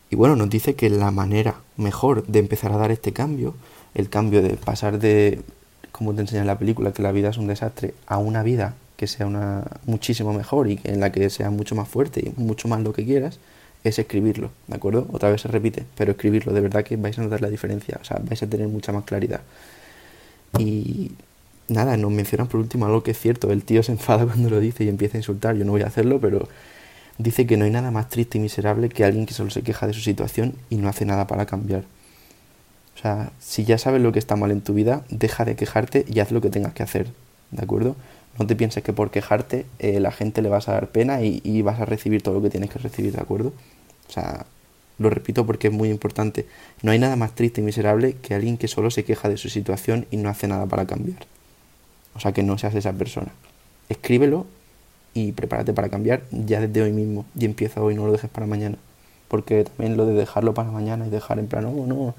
y 0.09 0.15
bueno, 0.15 0.35
nos 0.35 0.49
dice 0.49 0.75
que 0.75 0.89
la 0.89 1.11
manera 1.11 1.55
mejor 1.77 2.27
de 2.27 2.39
empezar 2.39 2.71
a 2.73 2.77
dar 2.77 2.91
este 2.91 3.13
cambio, 3.13 3.55
el 3.93 4.09
cambio 4.09 4.41
de 4.41 4.55
pasar 4.55 4.99
de 4.99 5.41
como 5.91 6.13
te 6.13 6.21
enseña 6.21 6.41
en 6.41 6.47
la 6.47 6.57
película, 6.57 6.93
que 6.93 7.01
la 7.01 7.11
vida 7.11 7.29
es 7.29 7.37
un 7.37 7.47
desastre, 7.47 7.93
a 8.07 8.17
una 8.17 8.43
vida 8.43 8.75
que 8.97 9.07
sea 9.07 9.25
una 9.25 9.63
muchísimo 9.85 10.31
mejor 10.33 10.69
y 10.69 10.79
en 10.83 10.99
la 10.99 11.11
que 11.11 11.29
sea 11.29 11.49
mucho 11.49 11.75
más 11.75 11.87
fuerte 11.87 12.21
y 12.21 12.39
mucho 12.39 12.67
más 12.67 12.81
lo 12.81 12.93
que 12.93 13.03
quieras, 13.03 13.39
es 13.83 13.97
escribirlo, 13.97 14.51
¿de 14.67 14.75
acuerdo? 14.75 15.07
Otra 15.11 15.29
vez 15.31 15.41
se 15.41 15.47
repite, 15.47 15.85
pero 15.97 16.11
escribirlo, 16.11 16.53
de 16.53 16.61
verdad 16.61 16.83
que 16.83 16.97
vais 16.97 17.17
a 17.17 17.23
notar 17.23 17.41
la 17.41 17.49
diferencia, 17.49 17.97
o 17.99 18.05
sea, 18.05 18.21
vais 18.23 18.41
a 18.43 18.47
tener 18.47 18.67
mucha 18.67 18.91
más 18.91 19.03
claridad. 19.05 19.41
Y 20.59 21.11
nada, 21.67 21.97
nos 21.97 22.11
mencionan 22.11 22.47
por 22.47 22.59
último 22.59 22.85
algo 22.85 23.01
que 23.01 23.11
es 23.11 23.19
cierto, 23.19 23.51
el 23.51 23.63
tío 23.63 23.81
se 23.81 23.91
enfada 23.91 24.25
cuando 24.27 24.49
lo 24.49 24.59
dice 24.59 24.83
y 24.83 24.89
empieza 24.89 25.17
a 25.17 25.19
insultar, 25.19 25.55
yo 25.55 25.65
no 25.65 25.71
voy 25.71 25.81
a 25.81 25.87
hacerlo, 25.87 26.19
pero 26.19 26.47
dice 27.17 27.47
que 27.47 27.57
no 27.57 27.65
hay 27.65 27.71
nada 27.71 27.91
más 27.91 28.09
triste 28.09 28.37
y 28.37 28.41
miserable 28.41 28.89
que 28.89 29.03
alguien 29.03 29.25
que 29.25 29.33
solo 29.33 29.49
se 29.49 29.63
queja 29.63 29.87
de 29.87 29.93
su 29.93 30.01
situación 30.01 30.53
y 30.69 30.75
no 30.75 30.89
hace 30.89 31.05
nada 31.05 31.27
para 31.27 31.45
cambiar. 31.45 31.83
O 33.01 33.03
sea, 33.03 33.31
si 33.39 33.65
ya 33.65 33.79
sabes 33.79 33.99
lo 33.99 34.11
que 34.11 34.19
está 34.19 34.35
mal 34.35 34.51
en 34.51 34.61
tu 34.61 34.75
vida, 34.75 35.03
deja 35.09 35.43
de 35.43 35.55
quejarte 35.55 36.05
y 36.07 36.19
haz 36.19 36.31
lo 36.31 36.39
que 36.39 36.51
tengas 36.51 36.73
que 36.73 36.83
hacer, 36.83 37.07
¿de 37.49 37.63
acuerdo? 37.63 37.95
No 38.37 38.45
te 38.45 38.55
pienses 38.55 38.83
que 38.83 38.93
por 38.93 39.09
quejarte 39.09 39.65
eh, 39.79 39.99
la 39.99 40.11
gente 40.11 40.43
le 40.43 40.49
vas 40.49 40.69
a 40.69 40.73
dar 40.73 40.89
pena 40.89 41.23
y, 41.23 41.61
vas 41.63 41.79
a 41.79 41.85
recibir 41.85 42.21
todo 42.21 42.35
lo 42.35 42.43
que 42.43 42.51
tienes 42.51 42.69
que 42.69 42.77
recibir, 42.77 43.13
¿de 43.13 43.21
acuerdo? 43.21 43.53
O 44.07 44.11
sea, 44.11 44.45
lo 44.99 45.09
repito 45.09 45.47
porque 45.47 45.69
es 45.69 45.73
muy 45.73 45.89
importante. 45.89 46.45
No 46.83 46.91
hay 46.91 46.99
nada 46.99 47.15
más 47.15 47.33
triste 47.33 47.61
y 47.61 47.63
miserable 47.63 48.17
que 48.21 48.35
alguien 48.35 48.57
que 48.57 48.67
solo 48.67 48.91
se 48.91 49.03
queja 49.03 49.29
de 49.29 49.37
su 49.37 49.49
situación 49.49 50.05
y 50.11 50.17
no 50.17 50.29
hace 50.29 50.47
nada 50.47 50.67
para 50.67 50.85
cambiar. 50.85 51.25
O 52.13 52.19
sea, 52.19 52.33
que 52.33 52.43
no 52.43 52.59
seas 52.59 52.75
esa 52.75 52.93
persona. 52.93 53.31
Escríbelo 53.89 54.45
y 55.15 55.31
prepárate 55.31 55.73
para 55.73 55.89
cambiar 55.89 56.21
ya 56.29 56.61
desde 56.61 56.83
hoy 56.83 56.91
mismo. 56.91 57.25
Y 57.35 57.45
empieza 57.45 57.81
hoy, 57.81 57.95
no 57.95 58.05
lo 58.05 58.11
dejes 58.11 58.29
para 58.29 58.45
mañana. 58.45 58.77
Porque 59.27 59.63
también 59.63 59.97
lo 59.97 60.05
de 60.05 60.13
dejarlo 60.13 60.53
para 60.53 60.69
mañana 60.69 61.07
y 61.07 61.09
dejar 61.09 61.39
en 61.39 61.47
plan, 61.47 61.63
no, 61.63 61.71
oh, 61.71 61.87
no, 61.87 62.15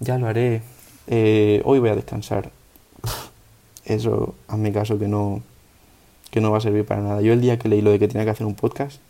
ya 0.00 0.18
lo 0.18 0.26
haré, 0.26 0.62
eh, 1.06 1.62
hoy 1.64 1.78
voy 1.78 1.90
a 1.90 1.94
descansar. 1.94 2.50
Eso, 3.84 4.34
hazme 4.48 4.72
caso 4.72 4.98
que 4.98 5.08
no, 5.08 5.42
que 6.30 6.40
no 6.40 6.50
va 6.50 6.58
a 6.58 6.60
servir 6.60 6.84
para 6.84 7.00
nada. 7.00 7.22
Yo 7.22 7.32
el 7.32 7.40
día 7.40 7.58
que 7.58 7.68
leí 7.68 7.80
lo 7.80 7.90
de 7.90 7.98
que 7.98 8.08
tenía 8.08 8.24
que 8.24 8.30
hacer 8.30 8.46
un 8.46 8.54
podcast, 8.54 9.00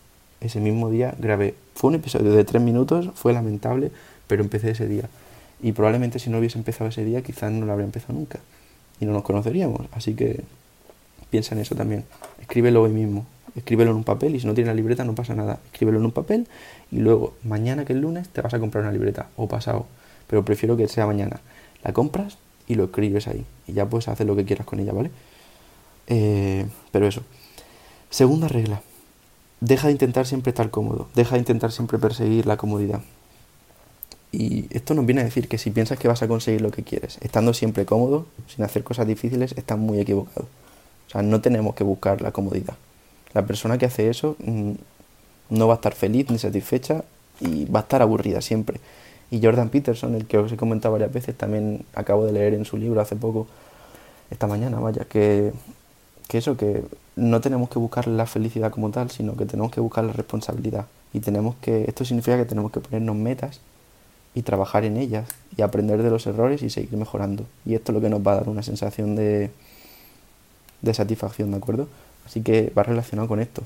ese 0.40 0.60
mismo 0.60 0.90
día 0.90 1.14
grabé. 1.18 1.54
Fue 1.74 1.88
un 1.88 1.96
episodio 1.96 2.32
de 2.32 2.44
tres 2.44 2.62
minutos, 2.62 3.10
fue 3.14 3.32
lamentable, 3.32 3.90
pero 4.26 4.42
empecé 4.42 4.70
ese 4.70 4.86
día. 4.86 5.08
Y 5.60 5.72
probablemente 5.72 6.18
si 6.20 6.30
no 6.30 6.38
hubiese 6.38 6.58
empezado 6.58 6.90
ese 6.90 7.04
día, 7.04 7.22
quizás 7.22 7.50
no 7.50 7.66
lo 7.66 7.72
habría 7.72 7.86
empezado 7.86 8.14
nunca. 8.14 8.38
Y 9.00 9.06
no 9.06 9.12
nos 9.12 9.22
conoceríamos. 9.22 9.86
Así 9.92 10.14
que 10.14 10.44
piensa 11.30 11.54
en 11.54 11.62
eso 11.62 11.74
también. 11.74 12.04
Escríbelo 12.40 12.82
hoy 12.82 12.92
mismo. 12.92 13.26
Escríbelo 13.56 13.90
en 13.90 13.96
un 13.96 14.04
papel 14.04 14.36
y 14.36 14.40
si 14.40 14.46
no 14.46 14.54
tienes 14.54 14.68
la 14.68 14.74
libreta 14.74 15.04
no 15.04 15.16
pasa 15.16 15.34
nada. 15.34 15.58
Escríbelo 15.72 15.98
en 15.98 16.04
un 16.04 16.12
papel 16.12 16.46
y 16.92 16.98
luego 16.98 17.34
mañana 17.42 17.84
que 17.84 17.92
es 17.92 17.98
lunes 17.98 18.28
te 18.28 18.40
vas 18.40 18.54
a 18.54 18.60
comprar 18.60 18.84
una 18.84 18.92
libreta 18.92 19.28
o 19.36 19.48
pasado 19.48 19.86
pero 20.28 20.44
prefiero 20.44 20.76
que 20.76 20.86
sea 20.86 21.06
mañana. 21.06 21.40
La 21.82 21.92
compras 21.92 22.38
y 22.68 22.76
lo 22.76 22.84
escribes 22.84 23.26
ahí 23.26 23.44
y 23.66 23.72
ya 23.72 23.86
puedes 23.86 24.08
hacer 24.08 24.26
lo 24.26 24.36
que 24.36 24.44
quieras 24.44 24.66
con 24.66 24.78
ella, 24.78 24.92
¿vale? 24.92 25.10
Eh, 26.06 26.66
pero 26.92 27.08
eso. 27.08 27.22
Segunda 28.10 28.48
regla. 28.48 28.82
Deja 29.60 29.88
de 29.88 29.92
intentar 29.92 30.26
siempre 30.26 30.50
estar 30.50 30.70
cómodo. 30.70 31.08
Deja 31.14 31.34
de 31.34 31.40
intentar 31.40 31.72
siempre 31.72 31.98
perseguir 31.98 32.46
la 32.46 32.56
comodidad. 32.56 33.00
Y 34.30 34.66
esto 34.70 34.94
nos 34.94 35.06
viene 35.06 35.22
a 35.22 35.24
decir 35.24 35.48
que 35.48 35.58
si 35.58 35.70
piensas 35.70 35.98
que 35.98 36.06
vas 36.06 36.22
a 36.22 36.28
conseguir 36.28 36.60
lo 36.60 36.70
que 36.70 36.82
quieres, 36.82 37.18
estando 37.22 37.54
siempre 37.54 37.86
cómodo, 37.86 38.26
sin 38.46 38.64
hacer 38.64 38.84
cosas 38.84 39.06
difíciles, 39.06 39.52
estás 39.56 39.78
muy 39.78 40.00
equivocado. 40.00 40.46
O 41.06 41.10
sea, 41.10 41.22
no 41.22 41.40
tenemos 41.40 41.74
que 41.74 41.84
buscar 41.84 42.20
la 42.20 42.30
comodidad. 42.30 42.74
La 43.32 43.46
persona 43.46 43.78
que 43.78 43.86
hace 43.86 44.10
eso 44.10 44.36
mm, 44.38 44.72
no 45.50 45.66
va 45.66 45.74
a 45.74 45.76
estar 45.76 45.94
feliz 45.94 46.30
ni 46.30 46.38
satisfecha 46.38 47.04
y 47.40 47.64
va 47.66 47.80
a 47.80 47.82
estar 47.82 48.02
aburrida 48.02 48.40
siempre. 48.42 48.80
Y 49.30 49.42
Jordan 49.42 49.68
Peterson, 49.68 50.14
el 50.14 50.26
que 50.26 50.38
os 50.38 50.50
he 50.50 50.56
comentado 50.56 50.92
varias 50.92 51.12
veces, 51.12 51.36
también 51.36 51.84
acabo 51.94 52.24
de 52.24 52.32
leer 52.32 52.54
en 52.54 52.64
su 52.64 52.76
libro 52.76 53.00
hace 53.00 53.16
poco, 53.16 53.46
esta 54.30 54.46
mañana, 54.46 54.80
vaya, 54.80 55.04
que, 55.04 55.52
que 56.28 56.38
eso, 56.38 56.56
que 56.56 56.82
no 57.16 57.40
tenemos 57.40 57.68
que 57.68 57.78
buscar 57.78 58.06
la 58.06 58.26
felicidad 58.26 58.70
como 58.70 58.90
tal, 58.90 59.10
sino 59.10 59.36
que 59.36 59.46
tenemos 59.46 59.72
que 59.72 59.80
buscar 59.80 60.04
la 60.04 60.12
responsabilidad. 60.12 60.86
Y 61.12 61.20
tenemos 61.20 61.56
que, 61.60 61.84
esto 61.84 62.04
significa 62.04 62.36
que 62.36 62.44
tenemos 62.44 62.70
que 62.70 62.80
ponernos 62.80 63.16
metas 63.16 63.60
y 64.34 64.42
trabajar 64.42 64.84
en 64.84 64.96
ellas 64.96 65.28
y 65.56 65.62
aprender 65.62 66.02
de 66.02 66.10
los 66.10 66.26
errores 66.26 66.62
y 66.62 66.70
seguir 66.70 66.96
mejorando. 66.98 67.44
Y 67.64 67.74
esto 67.74 67.92
es 67.92 67.94
lo 67.94 68.00
que 68.00 68.10
nos 68.10 68.20
va 68.20 68.32
a 68.32 68.36
dar 68.36 68.48
una 68.48 68.62
sensación 68.62 69.16
de, 69.16 69.50
de 70.82 70.94
satisfacción, 70.94 71.50
¿de 71.50 71.56
acuerdo? 71.56 71.88
Así 72.26 72.42
que 72.42 72.72
va 72.76 72.82
relacionado 72.82 73.28
con 73.28 73.40
esto, 73.40 73.62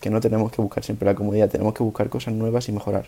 que 0.00 0.10
no 0.10 0.20
tenemos 0.20 0.50
que 0.50 0.62
buscar 0.62 0.82
siempre 0.82 1.06
la 1.06 1.14
comodidad, 1.14 1.50
tenemos 1.50 1.74
que 1.74 1.82
buscar 1.82 2.08
cosas 2.08 2.34
nuevas 2.34 2.68
y 2.68 2.72
mejorar. 2.72 3.06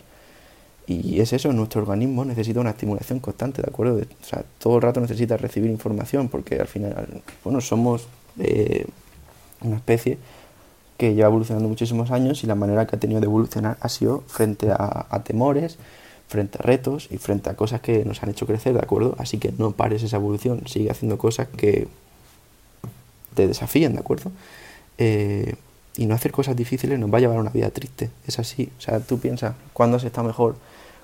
Y 0.91 1.21
es 1.21 1.31
eso, 1.31 1.53
nuestro 1.53 1.81
organismo 1.81 2.25
necesita 2.25 2.59
una 2.59 2.71
estimulación 2.71 3.19
constante, 3.19 3.61
¿de 3.61 3.69
acuerdo? 3.69 3.95
o 3.97 4.25
sea, 4.25 4.43
todo 4.59 4.75
el 4.75 4.81
rato 4.81 4.99
necesita 4.99 5.37
recibir 5.37 5.71
información 5.71 6.27
porque 6.27 6.55
al 6.55 6.67
final, 6.67 7.21
bueno, 7.43 7.61
somos 7.61 8.07
eh, 8.39 8.85
una 9.61 9.77
especie 9.77 10.17
que 10.97 11.15
lleva 11.15 11.29
evolucionando 11.29 11.67
muchísimos 11.67 12.11
años 12.11 12.43
y 12.43 12.47
la 12.47 12.55
manera 12.55 12.85
que 12.85 12.95
ha 12.95 12.99
tenido 12.99 13.21
de 13.21 13.25
evolucionar 13.25 13.77
ha 13.79 13.89
sido 13.89 14.23
frente 14.27 14.69
a, 14.71 15.21
temores, 15.23 15.77
frente 16.27 16.57
a 16.59 16.61
retos 16.61 17.07
y 17.09 17.17
frente 17.17 17.49
a 17.49 17.55
cosas 17.55 17.81
que 17.81 18.05
nos 18.05 18.21
han 18.21 18.29
hecho 18.29 18.45
crecer, 18.45 18.73
¿de 18.73 18.81
acuerdo? 18.81 19.15
Así 19.17 19.37
que 19.37 19.51
no 19.57 19.71
pares 19.71 20.03
esa 20.03 20.17
evolución, 20.17 20.67
sigue 20.67 20.91
haciendo 20.91 21.17
cosas 21.17 21.47
que 21.47 21.87
te 23.33 23.47
desafíen, 23.47 23.93
¿de 23.93 23.99
acuerdo? 23.99 24.31
Eh, 24.97 25.55
y 25.97 26.05
no 26.05 26.15
hacer 26.15 26.31
cosas 26.31 26.55
difíciles 26.55 26.97
nos 26.99 27.11
va 27.13 27.17
a 27.17 27.21
llevar 27.21 27.37
a 27.37 27.41
una 27.41 27.49
vida 27.49 27.69
triste, 27.69 28.09
es 28.25 28.39
así. 28.39 28.71
O 28.77 28.81
sea, 28.81 28.99
tú 28.99 29.19
piensas, 29.19 29.55
¿cuándo 29.73 29.97
has 29.97 30.03
estado 30.03 30.27
mejor? 30.27 30.55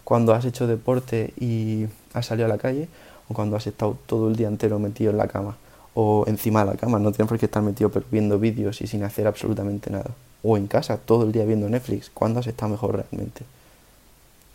¿Cuando 0.03 0.34
has 0.34 0.46
hecho 0.46 0.67
deporte 0.67 1.34
y 1.38 1.88
has 2.13 2.25
salido 2.25 2.46
a 2.46 2.50
la 2.50 2.58
calle? 2.58 2.88
¿O 3.27 3.34
cuando 3.34 3.58
has 3.58 3.67
estado 3.67 3.98
todo 4.06 4.29
el 4.29 4.36
día 4.38 4.48
entero 4.48 4.79
metido 4.79 5.12
en 5.12 5.17
la 5.17 5.27
cama? 5.27 5.58
O 5.94 6.24
encima 6.27 6.63
de 6.63 6.72
la 6.72 6.77
cama, 6.77 7.00
no 7.00 7.12
tienes 7.12 7.27
por 7.27 7.38
qué 7.38 7.48
estar 7.48 7.62
metido 7.62 7.91
viendo 8.10 8.39
vídeos 8.39 8.82
y 8.82 8.88
sin 8.88 9.03
hacer 9.03 9.27
absolutamente 9.27 9.89
nada. 9.89 10.12
O 10.44 10.56
en 10.56 10.67
casa, 10.67 10.98
todo 10.98 11.25
el 11.25 11.32
día 11.34 11.44
viendo 11.44 11.67
Netflix. 11.67 12.10
¿Cuándo 12.10 12.39
has 12.39 12.48
estado 12.48 12.72
mejor 12.72 12.96
realmente? 12.96 13.44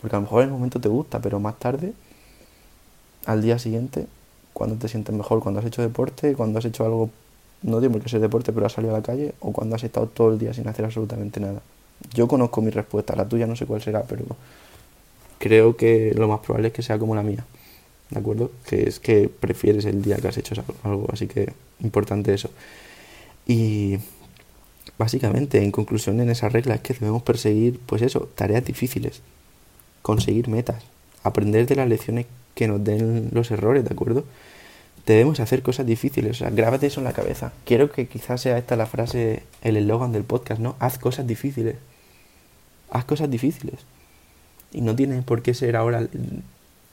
Porque 0.00 0.16
a 0.16 0.20
lo 0.20 0.22
mejor 0.22 0.42
en 0.42 0.48
el 0.48 0.54
momento 0.54 0.80
te 0.80 0.88
gusta, 0.88 1.20
pero 1.20 1.38
más 1.38 1.58
tarde, 1.58 1.92
al 3.26 3.42
día 3.42 3.58
siguiente, 3.58 4.06
cuando 4.52 4.76
te 4.76 4.88
sientes 4.88 5.14
mejor, 5.14 5.40
cuando 5.40 5.60
has 5.60 5.66
hecho 5.66 5.82
deporte, 5.82 6.34
cuando 6.34 6.58
has 6.58 6.64
hecho 6.64 6.84
algo 6.84 7.10
no 7.62 7.78
tiene 7.78 7.92
por 7.92 8.02
qué 8.02 8.08
ser 8.08 8.20
deporte, 8.20 8.52
pero 8.52 8.66
has 8.66 8.72
salido 8.72 8.94
a 8.94 8.98
la 8.98 9.02
calle 9.02 9.34
o 9.40 9.52
cuando 9.52 9.76
has 9.76 9.84
estado 9.84 10.06
todo 10.06 10.32
el 10.32 10.38
día 10.38 10.52
sin 10.52 10.66
hacer 10.68 10.84
absolutamente 10.84 11.40
nada. 11.40 11.60
Yo 12.14 12.26
conozco 12.28 12.60
mi 12.60 12.70
respuesta, 12.70 13.14
la 13.14 13.28
tuya 13.28 13.46
no 13.46 13.56
sé 13.56 13.66
cuál 13.66 13.82
será, 13.82 14.02
pero 14.02 14.24
creo 15.38 15.76
que 15.76 16.12
lo 16.16 16.28
más 16.28 16.40
probable 16.40 16.68
es 16.68 16.74
que 16.74 16.82
sea 16.82 16.98
como 16.98 17.14
la 17.14 17.22
mía. 17.22 17.44
¿De 18.10 18.18
acuerdo? 18.18 18.50
Que 18.66 18.88
es 18.88 19.00
que 19.00 19.28
prefieres 19.28 19.84
el 19.86 20.02
día 20.02 20.16
que 20.16 20.28
has 20.28 20.36
hecho 20.36 20.54
algo, 20.82 21.06
así 21.12 21.26
que 21.26 21.52
importante 21.80 22.34
eso. 22.34 22.50
Y 23.46 23.98
básicamente, 24.98 25.62
en 25.62 25.70
conclusión, 25.70 26.20
en 26.20 26.30
esa 26.30 26.48
regla 26.48 26.74
es 26.74 26.80
que 26.82 26.94
debemos 26.94 27.22
perseguir, 27.22 27.80
pues 27.86 28.02
eso, 28.02 28.28
tareas 28.34 28.64
difíciles, 28.64 29.22
conseguir 30.02 30.48
metas, 30.48 30.82
aprender 31.22 31.66
de 31.66 31.76
las 31.76 31.88
lecciones 31.88 32.26
que 32.54 32.68
nos 32.68 32.84
den 32.84 33.30
los 33.32 33.50
errores, 33.50 33.84
¿de 33.84 33.92
acuerdo? 33.92 34.24
Debemos 35.06 35.40
hacer 35.40 35.62
cosas 35.62 35.86
difíciles. 35.86 36.32
O 36.32 36.34
sea, 36.34 36.50
grábate 36.50 36.86
eso 36.86 37.00
en 37.00 37.04
la 37.04 37.12
cabeza. 37.12 37.52
Quiero 37.64 37.90
que 37.90 38.06
quizás 38.06 38.40
sea 38.40 38.58
esta 38.58 38.76
la 38.76 38.86
frase, 38.86 39.42
el 39.62 39.76
eslogan 39.76 40.12
del 40.12 40.24
podcast, 40.24 40.60
¿no? 40.60 40.76
Haz 40.78 40.98
cosas 40.98 41.26
difíciles. 41.26 41.76
Haz 42.90 43.04
cosas 43.04 43.30
difíciles. 43.30 43.80
Y 44.72 44.80
no 44.80 44.94
tiene 44.94 45.22
por 45.22 45.42
qué 45.42 45.54
ser 45.54 45.76
ahora 45.76 46.06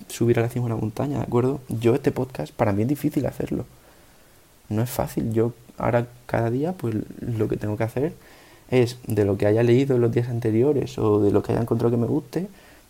subir 0.07 0.39
a 0.39 0.41
la 0.41 0.49
cima 0.49 0.67
de 0.67 0.73
una 0.73 0.81
montaña, 0.81 1.17
¿de 1.17 1.23
acuerdo? 1.23 1.61
Yo 1.69 1.95
este 1.95 2.11
podcast, 2.11 2.53
para 2.53 2.73
mí 2.73 2.83
es 2.83 2.87
difícil 2.87 3.25
hacerlo. 3.25 3.65
No 4.69 4.81
es 4.81 4.89
fácil. 4.89 5.31
Yo 5.33 5.53
ahora 5.77 6.07
cada 6.25 6.49
día, 6.49 6.73
pues 6.73 6.95
lo 7.21 7.47
que 7.47 7.57
tengo 7.57 7.77
que 7.77 7.83
hacer 7.83 8.13
es 8.69 8.97
de 9.07 9.25
lo 9.25 9.37
que 9.37 9.47
haya 9.47 9.63
leído 9.63 9.95
en 9.95 10.01
los 10.01 10.11
días 10.11 10.29
anteriores 10.29 10.97
o 10.97 11.21
de 11.21 11.31
lo 11.31 11.41
que 11.41 11.51
haya 11.51 11.61
encontrado 11.61 11.91
que 11.91 11.97
me 11.97 12.07
guste, 12.07 12.47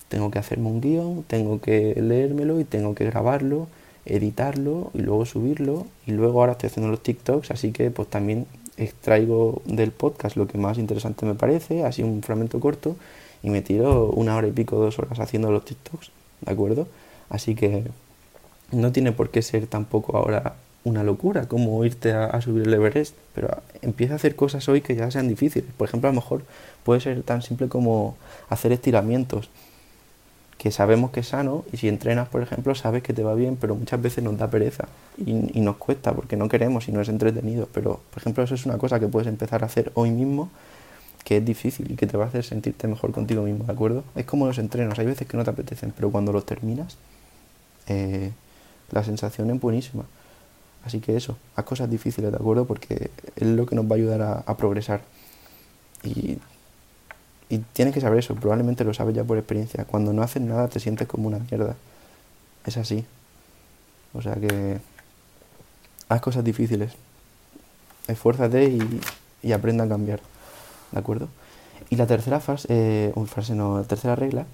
tengo 0.10 0.32
que 0.32 0.40
hacerme 0.40 0.68
un 0.68 0.82
guion, 0.82 1.24
tengo 1.24 1.62
que 1.62 1.96
leérmelo 2.02 2.60
y 2.60 2.64
tengo 2.64 2.96
que 2.96 3.06
grabarlo 3.06 3.68
editarlo 4.10 4.92
y 4.94 5.00
luego 5.00 5.26
subirlo 5.26 5.86
y 6.06 6.12
luego 6.12 6.40
ahora 6.40 6.54
estoy 6.54 6.68
haciendo 6.68 6.90
los 6.92 7.04
TikToks, 7.04 7.52
así 7.52 7.72
que 7.72 7.92
pues 7.92 8.10
también 8.10 8.48
extraigo 8.78 9.62
del 9.66 9.92
podcast 9.92 10.36
lo 10.36 10.48
que 10.48 10.58
más 10.58 10.78
interesante 10.78 11.26
me 11.26 11.36
parece, 11.36 11.84
así 11.84 12.04
un 12.04 12.22
fragmento 12.24 12.60
corto 12.60 12.96
y 13.44 13.50
me 13.50 13.62
tiro 13.62 14.10
una 14.12 14.36
hora 14.36 14.48
y 14.48 14.52
pico, 14.52 14.78
dos 14.78 15.00
horas 15.00 15.20
haciendo 15.20 15.52
los 15.52 15.66
TikToks, 15.66 16.12
¿de 16.42 16.52
acuerdo? 16.52 16.88
Así 17.30 17.56
que 17.56 17.84
no 18.72 18.92
tiene 18.92 19.12
por 19.12 19.30
qué 19.30 19.42
ser 19.42 19.68
tampoco 19.68 20.18
ahora 20.18 20.56
una 20.84 21.04
locura 21.04 21.48
como 21.48 21.84
irte 21.86 22.14
a, 22.14 22.26
a, 22.26 22.42
subir 22.42 22.68
el 22.68 22.74
Everest, 22.74 23.16
pero 23.36 23.50
empieza 23.82 24.14
a 24.14 24.16
hacer 24.16 24.36
cosas 24.36 24.68
hoy 24.70 24.82
que 24.82 24.96
ya 24.96 25.12
sean 25.12 25.28
difíciles. 25.28 25.70
Por 25.78 25.88
ejemplo, 25.88 26.10
a 26.10 26.14
lo 26.14 26.22
mejor 26.22 26.44
puede 26.84 27.02
ser 27.02 27.22
tan 27.24 27.42
simple 27.42 27.68
como 27.68 28.16
hacer 28.50 28.72
estiramientos 28.72 29.50
que 30.60 30.72
sabemos 30.72 31.12
que 31.12 31.22
es 31.22 31.30
sano 31.30 31.64
y 31.72 31.78
si 31.78 31.88
entrenas, 31.88 32.28
por 32.28 32.42
ejemplo, 32.42 32.76
sabes 32.76 33.02
que 33.02 33.14
te 33.14 33.24
va 33.24 33.34
bien, 33.34 33.56
pero 33.56 33.76
muchas 33.76 34.02
veces 34.02 34.26
nos 34.26 34.38
da 34.38 34.50
pereza 34.50 34.90
y, 35.18 35.62
nos 35.62 35.78
cuesta 35.78 36.14
porque 36.14 36.36
no 36.36 36.50
queremos 36.50 36.90
y 36.90 36.92
no 36.92 37.00
es 37.00 37.08
entretenido. 37.08 37.70
Pero, 37.74 38.02
por 38.12 38.22
ejemplo, 38.22 38.44
eso 38.44 38.56
es 38.56 38.66
una 38.66 38.78
cosa 38.78 39.00
que 39.00 39.08
puedes 39.08 39.30
empezar 39.30 39.64
a 39.64 39.68
hacer 39.68 39.90
hoy 39.96 40.12
mismo 40.12 40.50
que 41.24 41.38
es 41.38 41.46
difícil 41.46 41.90
y 41.92 41.96
que 41.96 42.08
te 42.08 42.18
va 42.18 42.26
a 42.26 42.28
hacer 42.28 42.44
sentirte 42.44 42.88
mejor 42.90 43.14
contigo 43.14 43.44
mismo, 43.44 43.64
¿de 43.64 43.72
acuerdo? 43.72 44.04
Es 44.16 44.26
como 44.26 44.48
los 44.48 44.58
entrenos, 44.58 45.00
hay 45.00 45.06
veces 45.06 45.28
que 45.28 45.38
no 45.38 45.46
te 45.46 45.50
apetecen, 45.52 45.94
pero 45.96 46.12
cuando 46.12 46.34
los 46.34 46.46
terminas, 46.46 46.98
eh, 47.88 48.32
la 48.92 49.04
sensación 49.06 49.50
es 49.52 49.62
buenísima. 49.62 50.04
Así 50.84 51.00
que 51.00 51.16
eso, 51.16 51.38
haz 51.56 51.64
cosas 51.64 51.90
difíciles, 51.90 52.32
¿de 52.32 52.38
acuerdo? 52.38 52.66
Porque 52.66 53.12
es 53.36 53.48
lo 53.48 53.66
que 53.66 53.76
nos 53.76 53.86
va 53.86 53.92
a 53.92 53.96
ayudar 53.96 54.44
a, 54.46 54.58
progresar. 54.58 55.02
Y 57.50 57.58
tienes 57.60 57.94
que 57.94 58.02
saber 58.02 58.20
eso, 58.20 58.36
probablemente 58.36 58.84
lo 58.84 58.94
sabes 58.94 59.16
ya 59.16 59.24
por 59.24 59.38
experiencia. 59.38 59.86
Cuando 59.86 60.14
no 60.14 60.22
haces 60.22 60.42
nada 60.42 60.68
te 60.68 60.80
sientes 60.80 61.08
como 61.08 61.28
una 61.28 61.40
mierda. 61.40 61.76
Es 62.66 62.78
así. 62.78 63.06
O 64.14 64.22
sea 64.22 64.36
que 64.36 64.80
haz 66.10 66.22
cosas 66.22 66.44
difíciles. 66.44 66.94
Esfuérzate 68.08 68.66
y, 68.66 69.02
y 69.42 69.52
aprenda 69.52 69.86
a 69.86 69.88
cambiar. 69.90 70.20
¿De 70.92 71.00
acuerdo? 71.00 71.28
Y 71.90 71.96
la 71.96 72.06
tercera 72.06 72.40
frase, 72.40 72.68
eh, 72.70 73.14
frase 73.26 73.56
no, 73.56 73.80
la 73.80 73.84
tercera 73.84 74.16
regla 74.16 74.46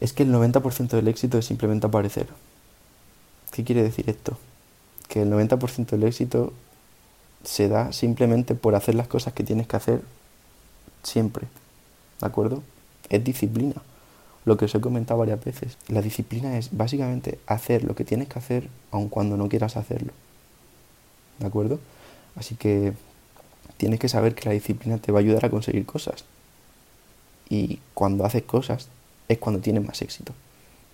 es 0.00 0.12
que 0.12 0.22
el 0.22 0.32
90% 0.32 0.88
del 0.88 1.08
éxito 1.08 1.38
es 1.38 1.46
simplemente 1.46 1.86
aparecer. 1.86 2.26
¿Qué 3.52 3.64
quiere 3.64 3.82
decir 3.82 4.08
esto? 4.08 4.38
Que 5.08 5.22
el 5.22 5.30
90% 5.30 5.86
del 5.90 6.04
éxito 6.04 6.52
se 7.44 7.68
da 7.68 7.92
simplemente 7.92 8.54
por 8.54 8.74
hacer 8.74 8.94
las 8.94 9.08
cosas 9.08 9.32
que 9.32 9.44
tienes 9.44 9.66
que 9.66 9.76
hacer 9.76 10.02
siempre. 11.02 11.46
¿De 12.20 12.26
acuerdo? 12.26 12.62
Es 13.08 13.22
disciplina. 13.24 13.82
Lo 14.44 14.56
que 14.56 14.64
os 14.64 14.74
he 14.74 14.80
comentado 14.80 15.20
varias 15.20 15.44
veces. 15.44 15.76
La 15.88 16.02
disciplina 16.02 16.56
es 16.56 16.70
básicamente 16.72 17.38
hacer 17.46 17.84
lo 17.84 17.94
que 17.94 18.04
tienes 18.04 18.28
que 18.28 18.38
hacer 18.38 18.68
aun 18.90 19.08
cuando 19.08 19.36
no 19.36 19.48
quieras 19.48 19.76
hacerlo. 19.76 20.12
¿De 21.38 21.46
acuerdo? 21.46 21.78
Así 22.36 22.54
que 22.54 22.92
tienes 23.76 23.98
que 23.98 24.08
saber 24.08 24.34
que 24.34 24.48
la 24.48 24.52
disciplina 24.52 24.98
te 24.98 25.12
va 25.12 25.18
a 25.18 25.22
ayudar 25.22 25.44
a 25.44 25.50
conseguir 25.50 25.84
cosas. 25.86 26.24
Y 27.48 27.80
cuando 27.94 28.24
haces 28.24 28.42
cosas 28.42 28.88
es 29.28 29.38
cuando 29.38 29.60
tienes 29.60 29.84
más 29.84 30.00
éxito. 30.02 30.32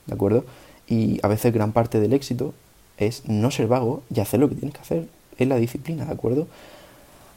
¿De 0.06 0.14
acuerdo? 0.14 0.44
Y 0.86 1.18
a 1.22 1.28
veces 1.28 1.52
gran 1.52 1.72
parte 1.72 2.00
del 2.00 2.12
éxito 2.12 2.54
es 2.96 3.28
no 3.28 3.50
ser 3.50 3.66
vago 3.66 4.02
y 4.14 4.20
hacer 4.20 4.40
lo 4.40 4.48
que 4.48 4.54
tienes 4.54 4.74
que 4.74 4.80
hacer. 4.80 5.08
Es 5.38 5.48
la 5.48 5.56
disciplina, 5.56 6.04
¿de 6.04 6.12
acuerdo? 6.12 6.46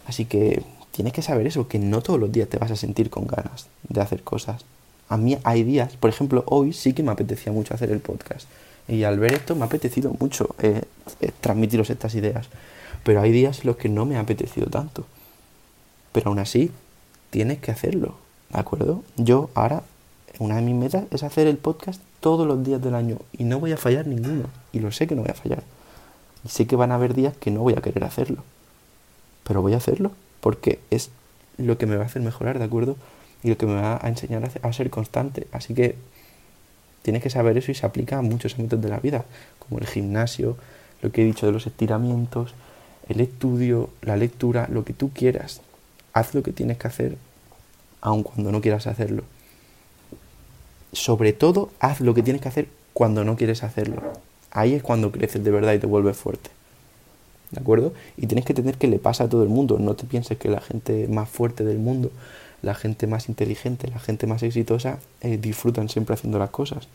Así 0.07 0.25
que 0.25 0.63
tienes 0.99 1.13
que 1.13 1.21
saber 1.21 1.47
eso, 1.47 1.69
que 1.69 1.79
no 1.79 2.01
todos 2.01 2.19
los 2.19 2.29
días 2.29 2.49
te 2.49 2.57
vas 2.57 2.71
a 2.71 2.75
sentir 2.75 3.09
con 3.09 3.25
ganas 3.25 3.67
de 3.87 4.01
hacer 4.01 4.21
cosas. 4.21 4.65
A 5.07 5.15
mí 5.15 5.37
hay 5.45 5.63
días, 5.63 5.95
por 5.95 6.09
ejemplo, 6.09 6.43
hoy 6.45 6.73
sí 6.73 6.91
que 6.91 7.03
me 7.03 7.11
apetecía 7.13 7.53
mucho 7.53 7.73
hacer 7.73 7.89
el 7.91 8.01
podcast. 8.01 8.49
Y 8.85 9.05
al 9.05 9.17
ver 9.17 9.31
esto 9.31 9.55
me 9.55 9.61
ha 9.61 9.67
apetecido 9.67 10.13
mucho 10.19 10.57
eh, 10.59 10.81
eh, 11.21 11.31
transmitiros 11.39 11.89
estas 11.89 12.15
ideas. 12.15 12.49
Pero 13.05 13.21
hay 13.21 13.31
días 13.31 13.61
en 13.61 13.67
los 13.67 13.77
que 13.77 13.87
no 13.87 14.03
me 14.05 14.17
ha 14.17 14.19
apetecido 14.19 14.67
tanto. 14.67 15.05
Pero 16.11 16.31
aún 16.31 16.39
así, 16.39 16.69
tienes 17.29 17.59
que 17.59 17.71
hacerlo, 17.71 18.15
¿de 18.49 18.59
acuerdo? 18.59 19.01
Yo 19.15 19.51
ahora, 19.53 19.83
una 20.37 20.57
de 20.57 20.63
mis 20.63 20.75
metas 20.75 21.05
es 21.11 21.23
hacer 21.23 21.47
el 21.47 21.55
podcast 21.55 22.01
todos 22.19 22.45
los 22.45 22.61
días 22.61 22.81
del 22.81 22.95
año. 22.95 23.19
Y 23.31 23.45
no 23.45 23.61
voy 23.61 23.71
a 23.71 23.77
fallar 23.77 24.05
ninguno. 24.05 24.49
Y 24.73 24.79
lo 24.79 24.91
sé 24.91 25.07
que 25.07 25.15
no 25.15 25.21
voy 25.21 25.31
a 25.31 25.35
fallar. 25.35 25.63
Y 26.43 26.49
sé 26.49 26.67
que 26.67 26.75
van 26.75 26.91
a 26.91 26.95
haber 26.95 27.13
días 27.13 27.37
que 27.37 27.51
no 27.51 27.61
voy 27.61 27.75
a 27.77 27.81
querer 27.81 28.03
hacerlo. 28.03 28.43
Pero 29.45 29.61
voy 29.61 29.75
a 29.75 29.77
hacerlo 29.77 30.11
porque 30.41 30.79
es 30.89 31.09
lo 31.57 31.77
que 31.77 31.85
me 31.85 31.95
va 31.95 32.03
a 32.03 32.05
hacer 32.05 32.21
mejorar, 32.21 32.59
¿de 32.59 32.65
acuerdo? 32.65 32.95
Y 33.43 33.49
lo 33.49 33.57
que 33.57 33.65
me 33.65 33.75
va 33.75 33.99
a 34.01 34.07
enseñar 34.07 34.49
a, 34.61 34.73
ser 34.73 34.89
constante. 34.89 35.47
Así 35.51 35.73
que 35.73 35.95
tienes 37.01 37.23
que 37.23 37.29
saber 37.29 37.57
eso 37.57 37.71
y 37.71 37.75
se 37.75 37.85
aplica 37.85 38.17
a 38.17 38.21
muchos 38.21 38.55
ámbitos 38.55 38.81
de 38.81 38.89
la 38.89 38.99
vida, 38.99 39.25
como 39.59 39.79
el 39.79 39.87
gimnasio, 39.87 40.57
lo 41.01 41.11
que 41.11 41.21
he 41.21 41.25
dicho 41.25 41.45
de 41.45 41.51
los 41.51 41.67
estiramientos, 41.67 42.53
el 43.07 43.21
estudio, 43.21 43.89
la 44.01 44.17
lectura, 44.17 44.67
lo 44.69 44.83
que 44.83 44.93
tú 44.93 45.11
quieras. 45.11 45.61
Haz 46.13 46.33
lo 46.33 46.43
que 46.43 46.51
tienes 46.51 46.77
que 46.77 46.87
hacer, 46.87 47.17
aun 48.01 48.23
cuando 48.23 48.51
no 48.51 48.61
quieras 48.61 48.87
hacerlo. 48.87 49.23
Sobre 50.91 51.33
todo, 51.33 51.69
haz 51.79 52.01
lo 52.01 52.13
que 52.13 52.23
tienes 52.23 52.41
que 52.41 52.49
hacer 52.49 52.67
cuando 52.93 53.23
no 53.23 53.35
quieres 53.35 53.63
hacerlo. 53.63 54.01
Ahí 54.51 54.73
es 54.73 54.83
cuando 54.83 55.11
creces 55.11 55.43
de 55.43 55.51
verdad 55.51 55.73
y 55.73 55.79
te 55.79 55.87
vuelves 55.87 56.17
fuerte. 56.17 56.49
¿De 57.51 57.59
acuerdo? 57.59 57.93
Y 58.17 58.27
tienes 58.27 58.45
que 58.45 58.53
entender 58.53 58.77
que 58.77 58.87
le 58.87 58.99
pasa 58.99 59.25
a 59.25 59.29
todo 59.29 59.43
el 59.43 59.49
mundo. 59.49 59.77
No 59.79 59.95
te 59.95 60.05
pienses 60.05 60.37
que 60.37 60.49
la 60.49 60.61
gente 60.61 61.07
más 61.07 61.29
fuerte 61.29 61.63
del 61.63 61.79
mundo, 61.79 62.11
la 62.61 62.75
gente 62.75 63.07
más 63.07 63.29
inteligente, 63.29 63.87
la 63.87 63.99
gente 63.99 64.27
más 64.27 64.43
exitosa, 64.43 64.99
eh, 65.21 65.37
disfrutan 65.37 65.89
siempre 65.89 66.13
haciendo 66.13 66.39
las 66.39 66.49
cosas. 66.49 66.87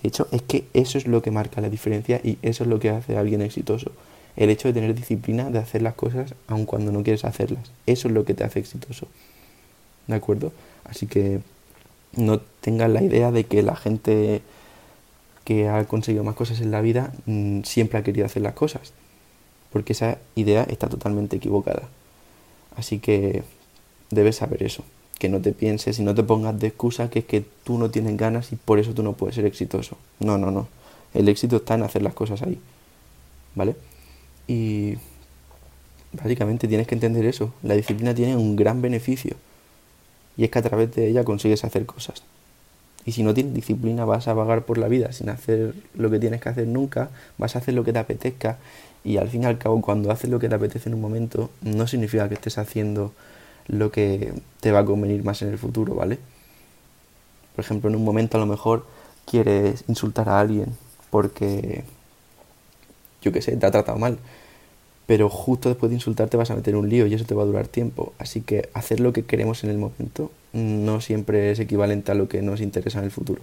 De 0.00 0.08
hecho, 0.08 0.28
es 0.30 0.42
que 0.42 0.64
eso 0.74 0.98
es 0.98 1.06
lo 1.06 1.22
que 1.22 1.30
marca 1.30 1.60
la 1.60 1.68
diferencia 1.68 2.20
y 2.22 2.38
eso 2.42 2.64
es 2.64 2.70
lo 2.70 2.78
que 2.78 2.90
hace 2.90 3.16
a 3.16 3.20
alguien 3.20 3.42
exitoso. 3.42 3.92
El 4.36 4.48
hecho 4.48 4.68
de 4.68 4.74
tener 4.74 4.94
disciplina, 4.94 5.50
de 5.50 5.58
hacer 5.58 5.82
las 5.82 5.94
cosas 5.94 6.34
aun 6.46 6.64
cuando 6.64 6.92
no 6.92 7.02
quieres 7.02 7.24
hacerlas. 7.24 7.70
Eso 7.86 8.08
es 8.08 8.14
lo 8.14 8.24
que 8.24 8.34
te 8.34 8.44
hace 8.44 8.60
exitoso. 8.60 9.08
¿De 10.06 10.14
acuerdo? 10.14 10.52
Así 10.84 11.06
que 11.06 11.40
no 12.16 12.40
tengas 12.60 12.90
la 12.90 13.02
idea 13.02 13.30
de 13.30 13.44
que 13.44 13.62
la 13.62 13.76
gente 13.76 14.42
que 15.44 15.68
ha 15.68 15.84
conseguido 15.84 16.24
más 16.24 16.34
cosas 16.34 16.60
en 16.60 16.70
la 16.70 16.80
vida 16.80 17.12
mm, 17.26 17.62
siempre 17.62 17.98
ha 17.98 18.02
querido 18.02 18.26
hacer 18.26 18.42
las 18.42 18.54
cosas. 18.54 18.92
Porque 19.72 19.92
esa 19.92 20.18
idea 20.34 20.64
está 20.64 20.88
totalmente 20.88 21.36
equivocada. 21.36 21.88
Así 22.76 22.98
que 22.98 23.42
debes 24.10 24.36
saber 24.36 24.62
eso. 24.62 24.84
Que 25.18 25.28
no 25.28 25.40
te 25.40 25.52
pienses 25.52 25.98
y 25.98 26.02
no 26.02 26.14
te 26.14 26.22
pongas 26.22 26.58
de 26.58 26.68
excusa 26.68 27.10
que 27.10 27.20
es 27.20 27.24
que 27.24 27.44
tú 27.64 27.78
no 27.78 27.90
tienes 27.90 28.16
ganas 28.16 28.52
y 28.52 28.56
por 28.56 28.78
eso 28.78 28.92
tú 28.92 29.02
no 29.02 29.12
puedes 29.14 29.36
ser 29.36 29.46
exitoso. 29.46 29.96
No, 30.20 30.38
no, 30.38 30.50
no. 30.50 30.68
El 31.14 31.28
éxito 31.28 31.56
está 31.56 31.74
en 31.74 31.82
hacer 31.82 32.02
las 32.02 32.14
cosas 32.14 32.42
ahí. 32.42 32.58
¿Vale? 33.54 33.76
Y 34.46 34.96
básicamente 36.12 36.68
tienes 36.68 36.86
que 36.86 36.94
entender 36.94 37.24
eso. 37.24 37.52
La 37.62 37.74
disciplina 37.74 38.14
tiene 38.14 38.36
un 38.36 38.56
gran 38.56 38.82
beneficio. 38.82 39.36
Y 40.36 40.44
es 40.44 40.50
que 40.50 40.58
a 40.58 40.62
través 40.62 40.94
de 40.94 41.08
ella 41.08 41.24
consigues 41.24 41.64
hacer 41.64 41.86
cosas. 41.86 42.22
Y 43.04 43.12
si 43.12 43.22
no 43.22 43.34
tienes 43.34 43.54
disciplina 43.54 44.04
vas 44.04 44.28
a 44.28 44.34
vagar 44.34 44.64
por 44.64 44.78
la 44.78 44.88
vida 44.88 45.12
sin 45.12 45.28
hacer 45.28 45.74
lo 45.94 46.10
que 46.10 46.18
tienes 46.18 46.40
que 46.40 46.48
hacer 46.48 46.68
nunca, 46.68 47.10
vas 47.36 47.56
a 47.56 47.58
hacer 47.58 47.74
lo 47.74 47.84
que 47.84 47.92
te 47.92 47.98
apetezca 47.98 48.58
y 49.04 49.16
al 49.16 49.28
fin 49.28 49.42
y 49.42 49.46
al 49.46 49.58
cabo 49.58 49.80
cuando 49.80 50.10
haces 50.10 50.30
lo 50.30 50.38
que 50.38 50.48
te 50.48 50.54
apetece 50.54 50.88
en 50.88 50.94
un 50.94 51.00
momento 51.00 51.50
no 51.60 51.86
significa 51.86 52.28
que 52.28 52.34
estés 52.34 52.58
haciendo 52.58 53.12
lo 53.68 53.90
que 53.90 54.32
te 54.60 54.72
va 54.72 54.80
a 54.80 54.84
convenir 54.84 55.24
más 55.24 55.42
en 55.42 55.48
el 55.48 55.58
futuro, 55.58 55.94
¿vale? 55.94 56.18
Por 57.54 57.64
ejemplo, 57.64 57.90
en 57.90 57.96
un 57.96 58.04
momento 58.04 58.36
a 58.36 58.40
lo 58.40 58.46
mejor 58.46 58.86
quieres 59.26 59.84
insultar 59.88 60.28
a 60.28 60.40
alguien 60.40 60.68
porque, 61.10 61.84
yo 63.22 63.32
qué 63.32 63.42
sé, 63.42 63.56
te 63.56 63.66
ha 63.66 63.70
tratado 63.70 63.98
mal 63.98 64.18
pero 65.06 65.28
justo 65.28 65.68
después 65.68 65.90
de 65.90 65.96
insultarte 65.96 66.36
vas 66.36 66.50
a 66.50 66.56
meter 66.56 66.76
un 66.76 66.88
lío 66.88 67.06
y 67.06 67.14
eso 67.14 67.24
te 67.24 67.34
va 67.34 67.42
a 67.42 67.44
durar 67.46 67.68
tiempo. 67.68 68.12
Así 68.18 68.40
que 68.40 68.68
hacer 68.72 69.00
lo 69.00 69.12
que 69.12 69.24
queremos 69.24 69.64
en 69.64 69.70
el 69.70 69.78
momento 69.78 70.30
no 70.52 71.00
siempre 71.00 71.50
es 71.50 71.58
equivalente 71.58 72.12
a 72.12 72.14
lo 72.14 72.28
que 72.28 72.40
nos 72.42 72.60
interesa 72.60 73.00
en 73.00 73.06
el 73.06 73.10
futuro. 73.10 73.42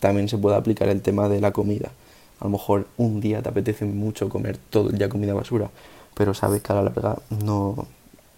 También 0.00 0.28
se 0.28 0.38
puede 0.38 0.56
aplicar 0.56 0.88
el 0.88 1.02
tema 1.02 1.28
de 1.28 1.40
la 1.40 1.52
comida. 1.52 1.92
A 2.40 2.44
lo 2.44 2.50
mejor 2.50 2.86
un 2.96 3.20
día 3.20 3.42
te 3.42 3.48
apetece 3.48 3.84
mucho 3.84 4.28
comer 4.28 4.58
todo 4.70 4.90
el 4.90 4.98
día 4.98 5.08
comida 5.08 5.34
basura, 5.34 5.70
pero 6.14 6.34
sabes 6.34 6.62
que 6.62 6.72
a 6.72 6.76
la 6.76 6.82
larga 6.82 7.18
no, 7.44 7.86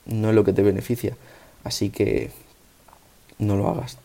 no 0.07 0.29
es 0.29 0.35
lo 0.35 0.45
que 0.45 0.53
te 0.53 0.63
beneficia. 0.63 1.17
Así 1.65 1.91
que 1.91 2.31
no 3.39 3.57
lo 3.57 3.69
hagas. 3.69 3.99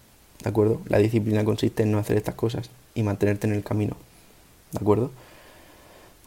¿De 0.43 0.49
acuerdo? 0.49 0.81
La 0.87 0.97
disciplina 0.97 1.45
consiste 1.45 1.83
en 1.83 1.91
no 1.91 1.99
hacer 1.99 2.17
estas 2.17 2.35
cosas 2.35 2.69
y 2.95 3.03
mantenerte 3.03 3.47
en 3.47 3.53
el 3.53 3.63
camino. 3.63 3.95
¿De 4.71 4.79
acuerdo? 4.79 5.11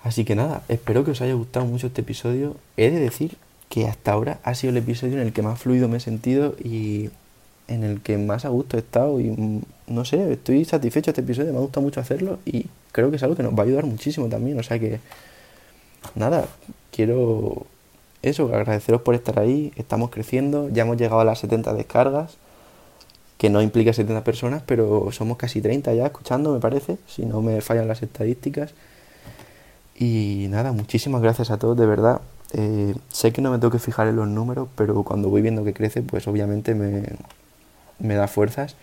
Así 0.03 0.25
que 0.25 0.35
nada, 0.35 0.63
espero 0.69 1.05
que 1.05 1.13
os 1.13 1.21
haya 1.23 1.35
gustado 1.35 1.67
mucho 1.67 1.87
este 1.89 2.03
episodio. 2.03 2.57
He 2.77 2.91
de 2.91 3.01
decir 3.01 3.37
que 3.69 3.87
hasta 3.89 4.13
ahora 4.13 4.39
ha 4.45 4.55
sido 4.55 4.71
el 4.71 4.77
episodio 4.77 5.15
en 5.15 5.27
el 5.27 5.33
que 5.33 5.43
más 5.43 5.59
fluido 5.59 5.89
me 5.89 5.97
he 5.97 6.01
sentido 6.01 6.55
y 6.63 7.11
en 7.69 7.83
el 7.83 8.01
que 8.03 8.19
más 8.19 8.45
a 8.45 8.51
gusto 8.51 8.77
he 8.77 8.81
estado 8.81 9.19
y 9.21 9.31
mm, 9.31 9.63
no 9.89 10.05
sé, 10.05 10.33
estoy 10.33 10.65
satisfecho 10.65 11.07
de 11.07 11.13
este 11.13 11.21
episodio, 11.23 11.53
me 11.53 11.59
ha 11.59 11.63
gustado 11.63 11.83
mucho 11.83 12.01
hacerlo 12.01 12.39
y 12.45 12.67
creo 12.95 13.11
que 13.11 13.17
es 13.17 13.23
algo 13.25 13.35
que 13.35 13.43
nos 13.43 13.53
va 13.53 13.65
a 13.65 13.67
ayudar 13.67 13.85
muchísimo 13.85 14.29
también, 14.29 14.59
o 14.59 14.63
sea 14.63 14.79
que 14.79 15.01
nada, 16.15 16.47
quiero 16.93 17.67
eso, 18.23 18.47
agradeceros 18.55 19.03
por 19.03 19.17
estar 19.17 19.39
ahí, 19.39 19.73
estamos 19.77 20.11
creciendo, 20.11 20.69
ya 20.71 20.85
hemos 20.85 20.97
llegado 20.97 21.21
a 21.21 21.25
las 21.25 21.41
70 21.41 21.75
descargas, 21.75 22.37
que 23.37 23.51
no 23.51 23.61
implica 23.61 23.93
70 23.93 24.23
personas, 24.23 24.63
pero 24.65 25.11
somos 25.11 25.37
casi 25.37 25.61
30 25.61 25.93
ya 25.93 26.07
escuchando, 26.07 26.53
me 26.53 26.61
parece, 26.61 26.99
si 27.09 27.27
no 27.27 27.43
me 27.43 27.61
fallan 27.61 27.89
las 27.89 28.03
estadísticas. 28.03 28.73
Y 29.97 30.47
nada, 30.51 30.73
muchísimas 30.73 31.21
gracias 31.21 31.51
a 31.51 31.59
todos, 31.59 31.77
de 31.77 31.87
verdad. 31.87 32.21
Eh, 32.53 32.95
sé 33.11 33.33
que 33.33 33.43
no 33.43 33.51
me 33.51 33.59
tengo 33.59 33.73
que 33.73 33.79
fijar 33.79 34.07
en 34.07 34.17
los 34.17 34.29
números, 34.29 34.69
pero 34.77 35.03
cuando 35.03 35.29
voy 35.29 35.43
viendo 35.43 35.65
que 35.65 35.75
crece, 35.75 36.03
pues 36.03 36.27
obviamente 36.29 36.75
me, 36.75 37.03
me 37.99 38.15
da 38.15 38.29
fuerzas. 38.29 38.77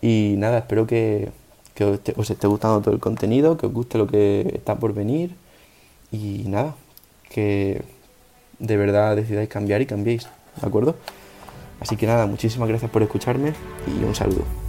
Y 0.00 0.36
nada, 0.38 0.58
espero 0.58 0.86
que, 0.86 1.30
que 1.78 1.84
os, 1.84 2.30
esté, 2.30 2.48
gustando 2.48 2.80
todo 2.80 2.92
el 2.92 2.98
contenido, 2.98 3.56
que 3.56 3.66
os 3.66 3.72
guste 3.72 3.98
lo 3.98 4.08
que 4.08 4.50
está 4.52 4.80
por 4.80 4.94
venir. 4.94 5.36
Y 6.10 6.42
nada, 6.48 6.74
que 7.30 7.82
de 8.58 8.76
verdad 8.76 9.14
decidáis 9.14 9.48
cambiar 9.48 9.80
y 9.80 9.86
cambiéis, 9.86 10.24
¿de 10.60 10.66
acuerdo? 10.66 10.96
Así 11.78 11.96
que 11.96 12.06
nada, 12.06 12.26
muchísimas 12.26 12.68
gracias 12.68 12.90
por 12.90 13.02
escucharme 13.02 13.52
y 13.86 14.02
un 14.02 14.16
saludo. 14.16 14.67